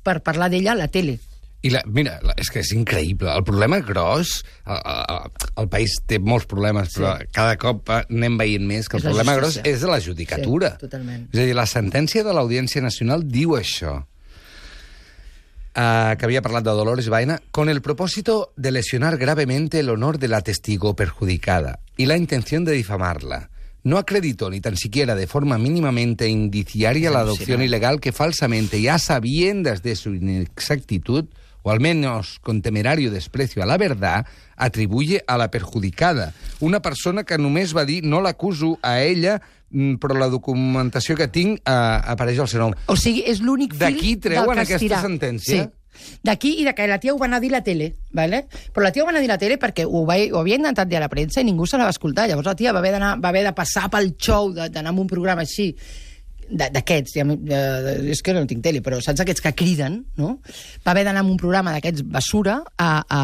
per 0.02 0.22
parlar 0.26 0.50
d'ella 0.50 0.72
a 0.74 0.80
la 0.80 0.88
tele. 0.90 1.20
I 1.66 1.72
la, 1.74 1.82
mira, 1.90 2.20
la, 2.22 2.36
és 2.38 2.52
que 2.54 2.62
és 2.62 2.72
increïble. 2.78 3.32
El 3.32 3.46
problema 3.48 3.80
gros... 3.82 4.38
El, 4.66 4.82
el, 4.86 5.32
el 5.64 5.70
país 5.72 5.96
té 6.06 6.20
molts 6.22 6.46
problemes, 6.50 6.92
però 6.94 7.16
cada 7.34 7.56
cop 7.62 7.90
anem 7.96 8.36
veient 8.38 8.66
més 8.70 8.90
que 8.90 9.00
el 9.00 9.04
És 9.04 9.08
problema 9.10 9.38
gros 9.40 9.58
és 9.66 9.86
la 9.90 9.98
judicatura. 10.04 10.76
Sí, 10.76 10.86
totalment. 10.86 11.30
És 11.34 11.42
a 11.42 11.48
dir, 11.48 11.56
la 11.58 11.66
sentència 11.70 12.26
de 12.28 12.36
l'Audiència 12.36 12.84
Nacional 12.86 13.26
diu 13.26 13.56
això. 13.58 14.02
Uh, 15.76 16.16
que 16.16 16.24
había 16.24 16.40
hablado 16.40 16.72
de 16.72 16.78
Dolores 16.78 17.10
Vaina, 17.10 17.42
con 17.52 17.68
el 17.68 17.82
propósito 17.82 18.54
de 18.56 18.72
lesionar 18.72 19.18
gravemente 19.18 19.82
el 19.82 19.90
honor 19.90 20.20
de 20.20 20.30
la 20.30 20.40
testigo 20.40 20.96
perjudicada 20.96 21.80
y 21.98 22.06
la 22.06 22.16
intención 22.16 22.64
de 22.64 22.72
difamarla. 22.72 23.50
No 23.84 23.98
acreditó 23.98 24.50
ni 24.50 24.62
tan 24.62 24.78
siquiera 24.78 25.16
de 25.16 25.28
forma 25.28 25.58
mínimamente 25.58 26.30
indiciaria 26.30 27.12
la 27.12 27.20
adopción 27.20 27.62
ilegal 27.62 28.00
que 28.00 28.14
falsamente 28.14 28.80
y 28.80 28.88
a 28.88 28.98
sabiendas 28.98 29.84
de 29.84 29.98
su 29.98 30.16
inexactitud, 30.16 31.26
o 31.66 31.72
al 31.72 31.80
menos 31.80 32.38
con 32.42 32.62
temerario 32.62 33.10
desprecio 33.10 33.64
a 33.64 33.66
la 33.66 33.78
verdad, 33.78 34.28
atribuye 34.56 35.24
a 35.26 35.36
la 35.36 35.50
perjudicada. 35.50 36.32
Una 36.60 36.80
persona 36.80 37.24
que 37.24 37.40
només 37.42 37.74
va 37.74 37.88
dir 37.90 38.04
no 38.06 38.20
l'acuso 38.22 38.76
a 38.86 39.00
ella, 39.02 39.40
mm, 39.72 39.98
però 39.98 40.14
la 40.14 40.30
documentació 40.30 41.18
que 41.18 41.26
tinc 41.26 41.58
eh, 41.66 41.74
apareix 42.14 42.38
al 42.38 42.52
seu 42.54 42.62
nom. 42.62 42.76
O 42.86 42.94
sigui, 42.96 43.26
és 43.26 43.42
l'únic 43.42 43.74
fil 43.74 43.82
D'aquí 43.82 44.14
treuen 44.22 44.62
del 44.62 44.62
que 44.62 44.78
es 44.78 44.86
aquesta 44.86 45.02
sentència? 45.08 45.66
Sí. 45.66 46.14
D'aquí 46.22 46.54
i 46.62 46.70
de 46.70 46.76
que 46.78 46.86
la 46.86 47.00
tia 47.02 47.16
ho 47.16 47.18
va 47.18 47.26
anar 47.26 47.42
a 47.42 47.46
dir 47.48 47.50
a 47.50 47.58
la 47.58 47.64
tele, 47.66 47.96
¿vale? 48.14 48.46
però 48.70 48.86
la 48.86 48.92
tia 48.94 49.02
ho 49.02 49.10
va 49.10 49.16
anar 49.16 49.24
a 49.24 49.26
dir 49.26 49.32
a 49.32 49.34
la 49.34 49.42
tele 49.42 49.58
perquè 49.58 49.90
ho, 49.90 50.06
va, 50.06 50.22
ho 50.22 50.42
havia 50.44 50.62
intentat 50.62 50.92
dir 50.92 51.00
a 51.00 51.06
la 51.08 51.10
premsa 51.10 51.42
i 51.42 51.50
ningú 51.50 51.66
se 51.66 51.82
la 51.82 51.90
va 51.90 51.96
escoltar. 51.96 52.28
Llavors 52.30 52.46
la 52.46 52.56
tia 52.60 52.78
va 52.78 52.84
haver, 52.84 53.00
va 53.00 53.30
haver 53.32 53.46
de 53.48 53.58
passar 53.58 53.90
pel 53.90 54.14
xou, 54.20 54.54
d'anar 54.54 54.94
a 54.94 55.00
un 55.02 55.10
programa 55.10 55.48
així, 55.48 55.72
d'aquests, 56.50 57.16
ja, 57.18 57.26
eh, 57.26 57.96
és 58.14 58.22
que 58.22 58.34
no 58.36 58.46
tinc 58.50 58.64
tele, 58.66 58.82
però 58.86 59.00
saps 59.02 59.24
aquests 59.24 59.44
que 59.44 59.54
criden, 59.58 60.04
no? 60.20 60.40
Va 60.86 60.94
haver 60.94 61.06
d'anar 61.08 61.24
a 61.24 61.28
un 61.28 61.38
programa 61.42 61.74
d'aquests 61.76 62.06
basura 62.06 62.60
a, 62.78 62.90
a, 63.02 63.24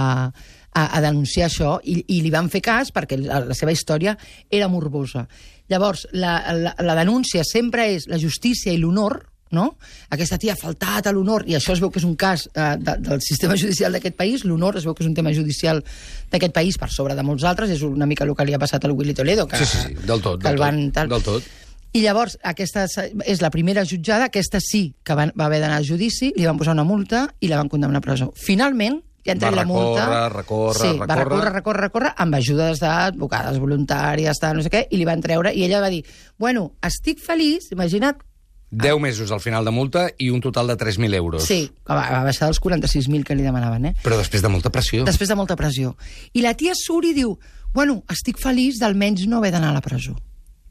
a, 0.73 0.85
a 0.85 1.01
denunciar 1.03 1.49
això 1.49 1.77
i, 1.83 1.99
i 2.07 2.21
li 2.21 2.31
van 2.33 2.49
fer 2.49 2.63
cas 2.65 2.93
perquè 2.95 3.19
la, 3.21 3.43
la 3.51 3.57
seva 3.57 3.73
història 3.75 4.15
era 4.49 4.69
morbosa. 4.71 5.27
Llavors, 5.71 6.07
la, 6.11 6.39
la, 6.55 6.75
la 6.83 6.95
denúncia 6.97 7.45
sempre 7.47 7.91
és 7.95 8.07
la 8.11 8.19
justícia 8.19 8.73
i 8.73 8.79
l'honor, 8.81 9.21
no? 9.51 9.65
Aquesta 10.11 10.39
tia 10.39 10.55
ha 10.55 10.59
faltat 10.59 11.07
a 11.07 11.13
l'honor, 11.13 11.43
i 11.47 11.55
això 11.57 11.75
es 11.75 11.81
veu 11.83 11.91
que 11.91 11.99
és 11.99 12.07
un 12.07 12.15
cas 12.19 12.47
eh, 12.55 12.75
de, 12.79 12.95
del 13.03 13.21
sistema 13.23 13.57
judicial 13.59 13.91
d'aquest 13.95 14.15
país, 14.17 14.45
l'honor 14.47 14.79
es 14.79 14.87
veu 14.87 14.95
que 14.95 15.03
és 15.03 15.09
un 15.09 15.15
tema 15.15 15.33
judicial 15.35 15.83
d'aquest 16.31 16.55
país 16.55 16.79
per 16.79 16.89
sobre 16.91 17.15
de 17.19 17.25
molts 17.27 17.43
altres, 17.47 17.71
és 17.75 17.83
una 17.87 18.07
mica 18.07 18.25
el 18.27 18.35
que 18.35 18.47
li 18.47 18.55
ha 18.55 18.61
passat 18.61 18.87
al 18.87 18.95
Willy 18.95 19.13
Toledo, 19.13 19.47
que, 19.47 19.59
Sí, 19.59 19.67
sí, 19.67 19.83
sí, 19.89 20.07
del 20.07 20.23
tot, 20.23 20.39
que 20.39 20.47
del 20.47 20.55
el 20.55 20.63
van, 20.63 20.85
tot, 20.87 20.95
tal. 20.95 21.11
del 21.11 21.27
tot. 21.27 21.49
I 21.91 22.01
llavors, 22.05 22.37
aquesta 22.47 22.85
és 23.27 23.41
la 23.43 23.49
primera 23.51 23.83
jutjada, 23.83 24.29
aquesta 24.29 24.61
sí 24.63 24.93
que 25.03 25.15
van, 25.17 25.33
va 25.35 25.49
haver 25.49 25.59
d'anar 25.59 25.81
a 25.81 25.83
judici, 25.83 26.31
li 26.37 26.45
van 26.47 26.59
posar 26.59 26.71
una 26.77 26.85
multa 26.87 27.25
i 27.43 27.49
la 27.51 27.57
van 27.59 27.67
condemnar 27.71 27.99
a 27.99 28.05
presó. 28.05 28.29
Finalment, 28.39 29.01
ja 29.27 29.35
Va 29.35 29.41
tret 29.43 29.57
la 29.59 29.65
multa... 29.67 30.05
recórrer, 30.07 30.31
recórrer, 30.37 30.79
sí, 30.79 30.97
va 30.97 31.05
recórrer. 31.05 31.25
recórrer, 31.27 31.53
recórrer, 31.53 31.81
recórrer, 31.89 32.11
amb 32.23 32.39
ajudes 32.39 32.79
d'advocades 32.79 33.59
voluntàries, 33.59 34.39
tal, 34.39 34.55
no 34.55 34.63
sé 34.63 34.71
què, 34.71 34.85
i 34.89 35.01
li 35.01 35.05
van 35.05 35.21
treure, 35.21 35.51
i 35.51 35.65
ella 35.67 35.83
va 35.83 35.91
dir, 35.91 36.05
bueno, 36.39 36.71
estic 36.81 37.19
feliç, 37.19 37.73
imagina't, 37.75 38.23
10 38.71 39.01
mesos 39.03 39.33
al 39.35 39.41
final 39.43 39.67
de 39.67 39.71
multa 39.75 40.05
i 40.15 40.29
un 40.31 40.39
total 40.39 40.71
de 40.71 40.77
3.000 40.79 41.13
euros. 41.19 41.43
sí, 41.43 41.65
va, 41.83 41.97
va 42.07 42.23
baixar 42.23 42.47
dels 42.47 42.61
46.000 42.63 43.27
que 43.27 43.35
li 43.35 43.43
demanaven, 43.43 43.89
eh? 43.91 43.95
Però 43.99 44.15
després 44.15 44.39
de 44.39 44.47
molta 44.47 44.71
pressió. 44.71 45.03
Després 45.03 45.27
de 45.27 45.35
molta 45.35 45.57
pressió. 45.59 45.97
I 46.31 46.39
la 46.47 46.55
tia 46.55 46.71
surt 46.79 47.11
i 47.11 47.13
diu, 47.13 47.35
bueno, 47.75 47.99
estic 48.07 48.39
feliç 48.39 48.79
d'almenys 48.79 49.27
no 49.27 49.43
haver 49.43 49.51
d'anar 49.51 49.75
a 49.75 49.81
la 49.81 49.83
presó. 49.83 50.15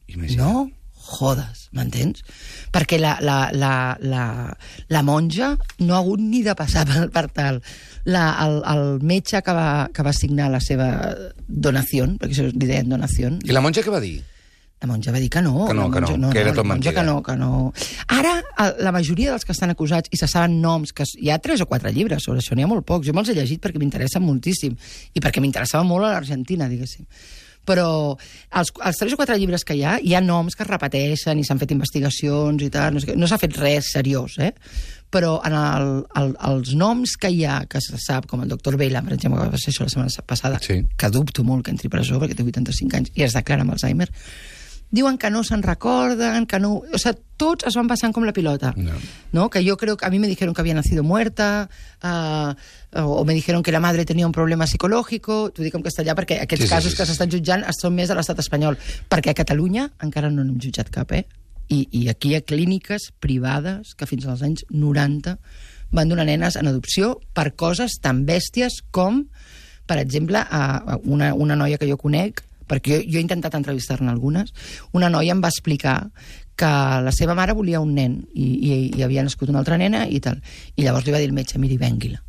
Imagina't. 0.08 0.40
No 0.40 0.79
jodes, 1.10 1.66
m'entens? 1.76 2.22
Perquè 2.72 2.98
la, 3.02 3.16
la, 3.20 3.38
la, 3.52 3.72
la, 4.00 4.24
la 4.88 5.02
monja 5.02 5.52
no 5.82 5.94
ha 5.96 6.00
hagut 6.04 6.20
ni 6.22 6.42
de 6.46 6.54
passar 6.58 6.86
per, 6.88 7.08
per 7.10 7.26
tal. 7.34 7.60
La, 8.06 8.24
el, 8.46 8.60
el 8.72 8.84
metge 9.04 9.42
que 9.44 9.52
va, 9.56 9.68
que 9.92 10.06
va 10.06 10.12
signar 10.16 10.48
la 10.54 10.60
seva 10.64 10.90
donació, 11.46 12.06
perquè 12.20 12.36
això 12.36 12.48
li 12.50 12.66
deien 12.66 12.88
donació, 12.88 13.34
I 13.44 13.52
la 13.56 13.60
monja 13.64 13.82
què 13.84 13.92
va 13.92 14.00
dir? 14.02 14.18
la 14.80 14.86
monja 14.88 15.12
va 15.12 15.18
dir 15.20 15.26
que 15.28 15.42
no. 15.44 15.66
Que 15.68 15.74
no, 15.76 15.90
la 15.90 15.92
que 15.92 16.00
no, 16.00 16.08
monja, 16.16 16.28
que 16.32 16.40
era 16.40 16.52
tot 16.56 16.64
monja 16.64 16.88
mentida. 16.88 16.92
Que 16.96 17.02
no, 17.04 17.18
que 17.22 17.34
no. 17.36 17.48
Ara, 18.16 18.30
el- 18.64 18.78
la 18.86 18.92
majoria 18.96 19.34
dels 19.34 19.44
que 19.44 19.52
estan 19.52 19.68
acusats, 19.74 20.08
i 20.08 20.16
se 20.16 20.24
saben 20.26 20.54
noms, 20.62 20.94
que 20.96 21.04
hi 21.20 21.28
ha 21.28 21.36
tres 21.38 21.60
o 21.60 21.66
quatre 21.68 21.92
llibres 21.92 22.24
sobre 22.24 22.40
això, 22.40 22.56
n'hi 22.56 22.64
ha 22.64 22.70
molt 22.70 22.86
pocs. 22.88 23.04
Jo 23.04 23.12
me'ls 23.12 23.28
he 23.28 23.34
llegit 23.36 23.60
perquè 23.60 23.76
m'interessen 23.82 24.24
moltíssim, 24.24 24.72
i 25.12 25.20
perquè 25.20 25.42
m'interessava 25.44 25.84
molt 25.84 26.08
a 26.08 26.14
l'Argentina, 26.14 26.64
diguéssim. 26.72 27.04
Però 27.68 28.16
els, 28.56 28.70
els 28.72 28.96
tres 28.98 29.12
o 29.12 29.18
quatre 29.20 29.36
llibres 29.38 29.64
que 29.66 29.76
hi 29.76 29.82
ha, 29.84 29.98
hi 30.02 30.14
ha 30.16 30.22
noms 30.24 30.56
que 30.56 30.64
es 30.64 30.70
repeteixen 30.70 31.38
i 31.38 31.44
s'han 31.44 31.60
fet 31.60 31.74
investigacions 31.74 32.62
i 32.64 32.70
tal, 32.72 32.94
no, 32.94 33.02
sé 33.02 33.10
què. 33.12 33.16
no 33.20 33.28
s'ha 33.30 33.38
fet 33.38 33.58
res 33.60 33.92
seriós, 33.94 34.38
eh? 34.40 34.52
Però 35.10 35.40
en 35.44 35.54
el, 35.58 35.88
el, 36.20 36.32
els 36.46 36.72
noms 36.78 37.16
que 37.20 37.28
hi 37.34 37.44
ha, 37.44 37.64
que 37.66 37.80
se 37.82 37.98
sap, 37.98 38.28
com 38.30 38.44
el 38.44 38.48
doctor 38.52 38.76
Vela, 38.78 39.02
per 39.02 39.16
exemple, 39.16 39.42
que 39.42 39.56
va 39.56 39.58
ser 39.60 39.72
això 39.74 39.82
la 39.86 39.90
setmana 39.90 40.22
passada, 40.26 40.60
Sí. 40.62 40.80
que 40.96 41.10
dubto 41.10 41.42
molt 41.44 41.64
que 41.66 41.72
entri 41.74 41.90
a 41.90 41.94
presó 41.96 42.20
perquè 42.22 42.36
té 42.38 42.46
85 42.46 42.96
anys 42.96 43.10
i 43.18 43.24
es 43.26 43.34
declara 43.34 43.66
amb 43.66 43.74
Alzheimer, 43.74 44.06
diuen 44.90 45.18
que 45.18 45.30
no 45.30 45.44
se'n 45.44 45.62
recorden, 45.62 46.46
que 46.46 46.58
no... 46.58 46.82
O 46.92 46.98
sea, 46.98 47.14
tots 47.40 47.64
es 47.68 47.76
van 47.78 47.88
passant 47.88 48.12
com 48.12 48.24
la 48.26 48.32
pilota. 48.34 48.72
No. 48.76 48.92
¿no? 49.32 49.48
Que 49.50 49.62
yo 49.64 49.76
creo 49.76 49.96
que 49.96 50.04
a 50.04 50.10
mí 50.10 50.18
me 50.18 50.26
dijeron 50.28 50.52
que 50.54 50.60
había 50.60 50.74
nacido 50.74 51.02
muerta, 51.02 51.70
uh, 52.02 52.54
o 53.00 53.24
me 53.24 53.34
dijeron 53.34 53.62
que 53.62 53.72
la 53.72 53.80
madre 53.80 54.04
tenía 54.04 54.26
un 54.26 54.32
problema 54.32 54.66
psicològic, 54.66 55.24
t'ho 55.54 55.62
dic 55.62 55.74
en 55.78 55.84
castellà 55.86 56.16
perquè 56.18 56.40
aquests 56.42 56.64
Sí, 56.64 56.68
sí, 56.68 56.74
casos 56.74 56.92
sí, 56.92 56.96
que 56.98 57.06
sí. 57.06 57.12
s'estan 57.12 57.30
jutjant 57.30 57.64
són 57.78 57.94
més 57.94 58.10
de 58.10 58.18
l'estat 58.18 58.42
espanyol, 58.42 58.76
perquè 59.08 59.30
a 59.30 59.38
Catalunya 59.38 59.90
encara 60.02 60.28
no 60.30 60.42
n'hem 60.44 60.58
jutjat 60.60 60.90
cap, 60.90 61.12
eh? 61.14 61.24
I, 61.70 61.86
I 61.94 62.08
aquí 62.10 62.32
hi 62.32 62.34
ha 62.34 62.42
clíniques 62.42 63.12
privades 63.22 63.94
que 63.94 64.06
fins 64.10 64.26
als 64.26 64.42
anys 64.42 64.64
90 64.74 65.36
van 65.94 66.08
donar 66.10 66.26
nenes 66.26 66.56
en 66.58 66.66
adopció 66.66 67.20
per 67.32 67.52
coses 67.54 68.00
tan 68.02 68.24
bèsties 68.26 68.80
com, 68.90 69.28
per 69.86 69.98
exemple, 70.02 70.42
a 70.42 70.82
a 70.82 70.98
una, 71.04 71.32
una 71.34 71.54
noia 71.56 71.78
que 71.78 71.86
jo 71.88 71.96
conec, 71.96 72.42
perquè 72.70 73.02
jo, 73.02 73.18
he 73.18 73.24
intentat 73.24 73.56
entrevistar-ne 73.58 74.10
algunes, 74.12 74.54
una 74.96 75.10
noia 75.10 75.34
em 75.34 75.42
va 75.42 75.50
explicar 75.50 75.98
que 76.60 76.70
la 77.04 77.12
seva 77.16 77.34
mare 77.34 77.56
volia 77.56 77.80
un 77.82 77.94
nen 77.96 78.18
i, 78.34 78.46
i, 78.46 78.72
i 78.98 79.04
havia 79.04 79.24
nascut 79.26 79.50
una 79.50 79.62
altra 79.62 79.78
nena 79.80 80.04
i 80.06 80.20
tal. 80.22 80.40
I 80.76 80.86
llavors 80.86 81.06
li 81.06 81.14
va 81.14 81.20
dir 81.22 81.30
el 81.30 81.36
metge, 81.36 81.58
miri, 81.58 81.80
vengui-la. 81.80 82.20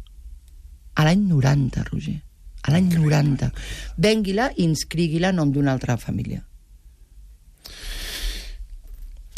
A 0.95 1.07
l'any 1.07 1.25
90, 1.27 1.83
Roger. 1.91 2.17
A 2.61 2.71
l'any 2.73 2.87
90. 2.93 3.51
Vengui-la 4.01 4.51
i 4.55 4.65
inscrigui-la 4.67 5.31
a 5.31 5.35
nom 5.35 5.51
d'una 5.51 5.73
altra 5.75 5.97
família. 5.97 6.41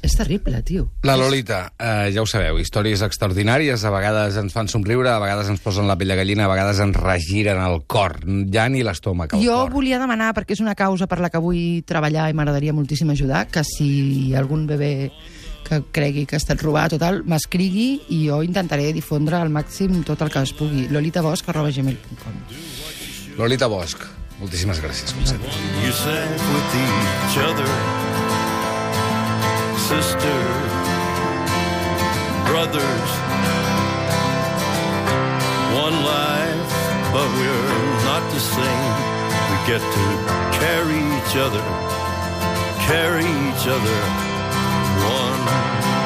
És 0.04 0.18
terrible, 0.20 0.60
tio. 0.68 0.89
La 1.08 1.16
Lolita, 1.16 1.74
eh, 1.80 2.12
ja 2.13 2.22
ho 2.22 2.26
sabeu, 2.28 2.58
històries 2.60 3.02
extraordinàries, 3.06 3.86
a 3.88 3.92
vegades 3.94 4.36
ens 4.36 4.52
fan 4.54 4.68
somriure, 4.68 5.08
a 5.10 5.20
vegades 5.24 5.48
ens 5.48 5.62
posen 5.63 5.88
la 5.88 5.96
pell 5.98 6.12
de 6.12 6.18
gallina, 6.20 6.44
a 6.46 6.52
vegades 6.52 6.82
ens 6.84 6.98
regiren 7.00 7.62
el 7.63 7.86
cor, 7.88 8.20
ja 8.52 8.68
ni 8.68 8.84
l'estómac, 8.84 9.34
el 9.34 9.46
Jo 9.46 9.62
cor. 9.63 9.72
volia 9.78 10.00
demanar, 10.04 10.34
perquè 10.36 10.52
és 10.58 10.60
una 10.60 10.76
causa 10.76 11.08
per 11.08 11.22
la 11.24 11.30
que 11.32 11.39
vull 11.39 11.82
treballar 11.88 12.28
i 12.30 12.34
m'agradaria 12.36 12.74
moltíssim 12.76 13.10
ajudar, 13.16 13.48
que 13.48 13.63
si 13.63 14.34
algun 14.36 14.68
bebè 14.68 15.10
que 15.63 15.80
cregui 15.96 16.26
que 16.28 16.36
ha 16.36 16.42
estat 16.44 16.60
robat 16.62 16.92
o 16.92 17.00
tal, 17.00 17.24
m'escrigui 17.24 18.02
i 18.12 18.26
jo 18.28 18.42
intentaré 18.44 18.92
difondre 18.92 19.38
al 19.39 19.48
màxim 19.50 20.04
tot 20.04 20.22
el 20.22 20.30
que 20.30 20.44
es 20.44 20.52
pugui. 20.52 20.89
lolitabosch.gmail.com 20.92 22.34
Lolita 23.39 23.68
Bosch, 23.72 24.04
moltíssimes 24.42 24.84
gràcies, 24.84 25.16
com 25.16 25.24
sempre. 25.26 25.48
Sisters, 29.84 30.72
brothers. 32.48 33.10
One 35.76 35.98
life, 36.04 36.74
but 37.13 37.28
we're 37.38 38.04
not 38.06 38.24
the 38.32 38.39
same. 38.39 38.93
We 39.50 39.58
get 39.67 39.82
to 39.82 40.06
carry 40.60 41.00
each 41.17 41.36
other, 41.36 41.63
carry 42.88 43.26
each 43.26 43.67
other 43.67 44.34
one 45.04 46.03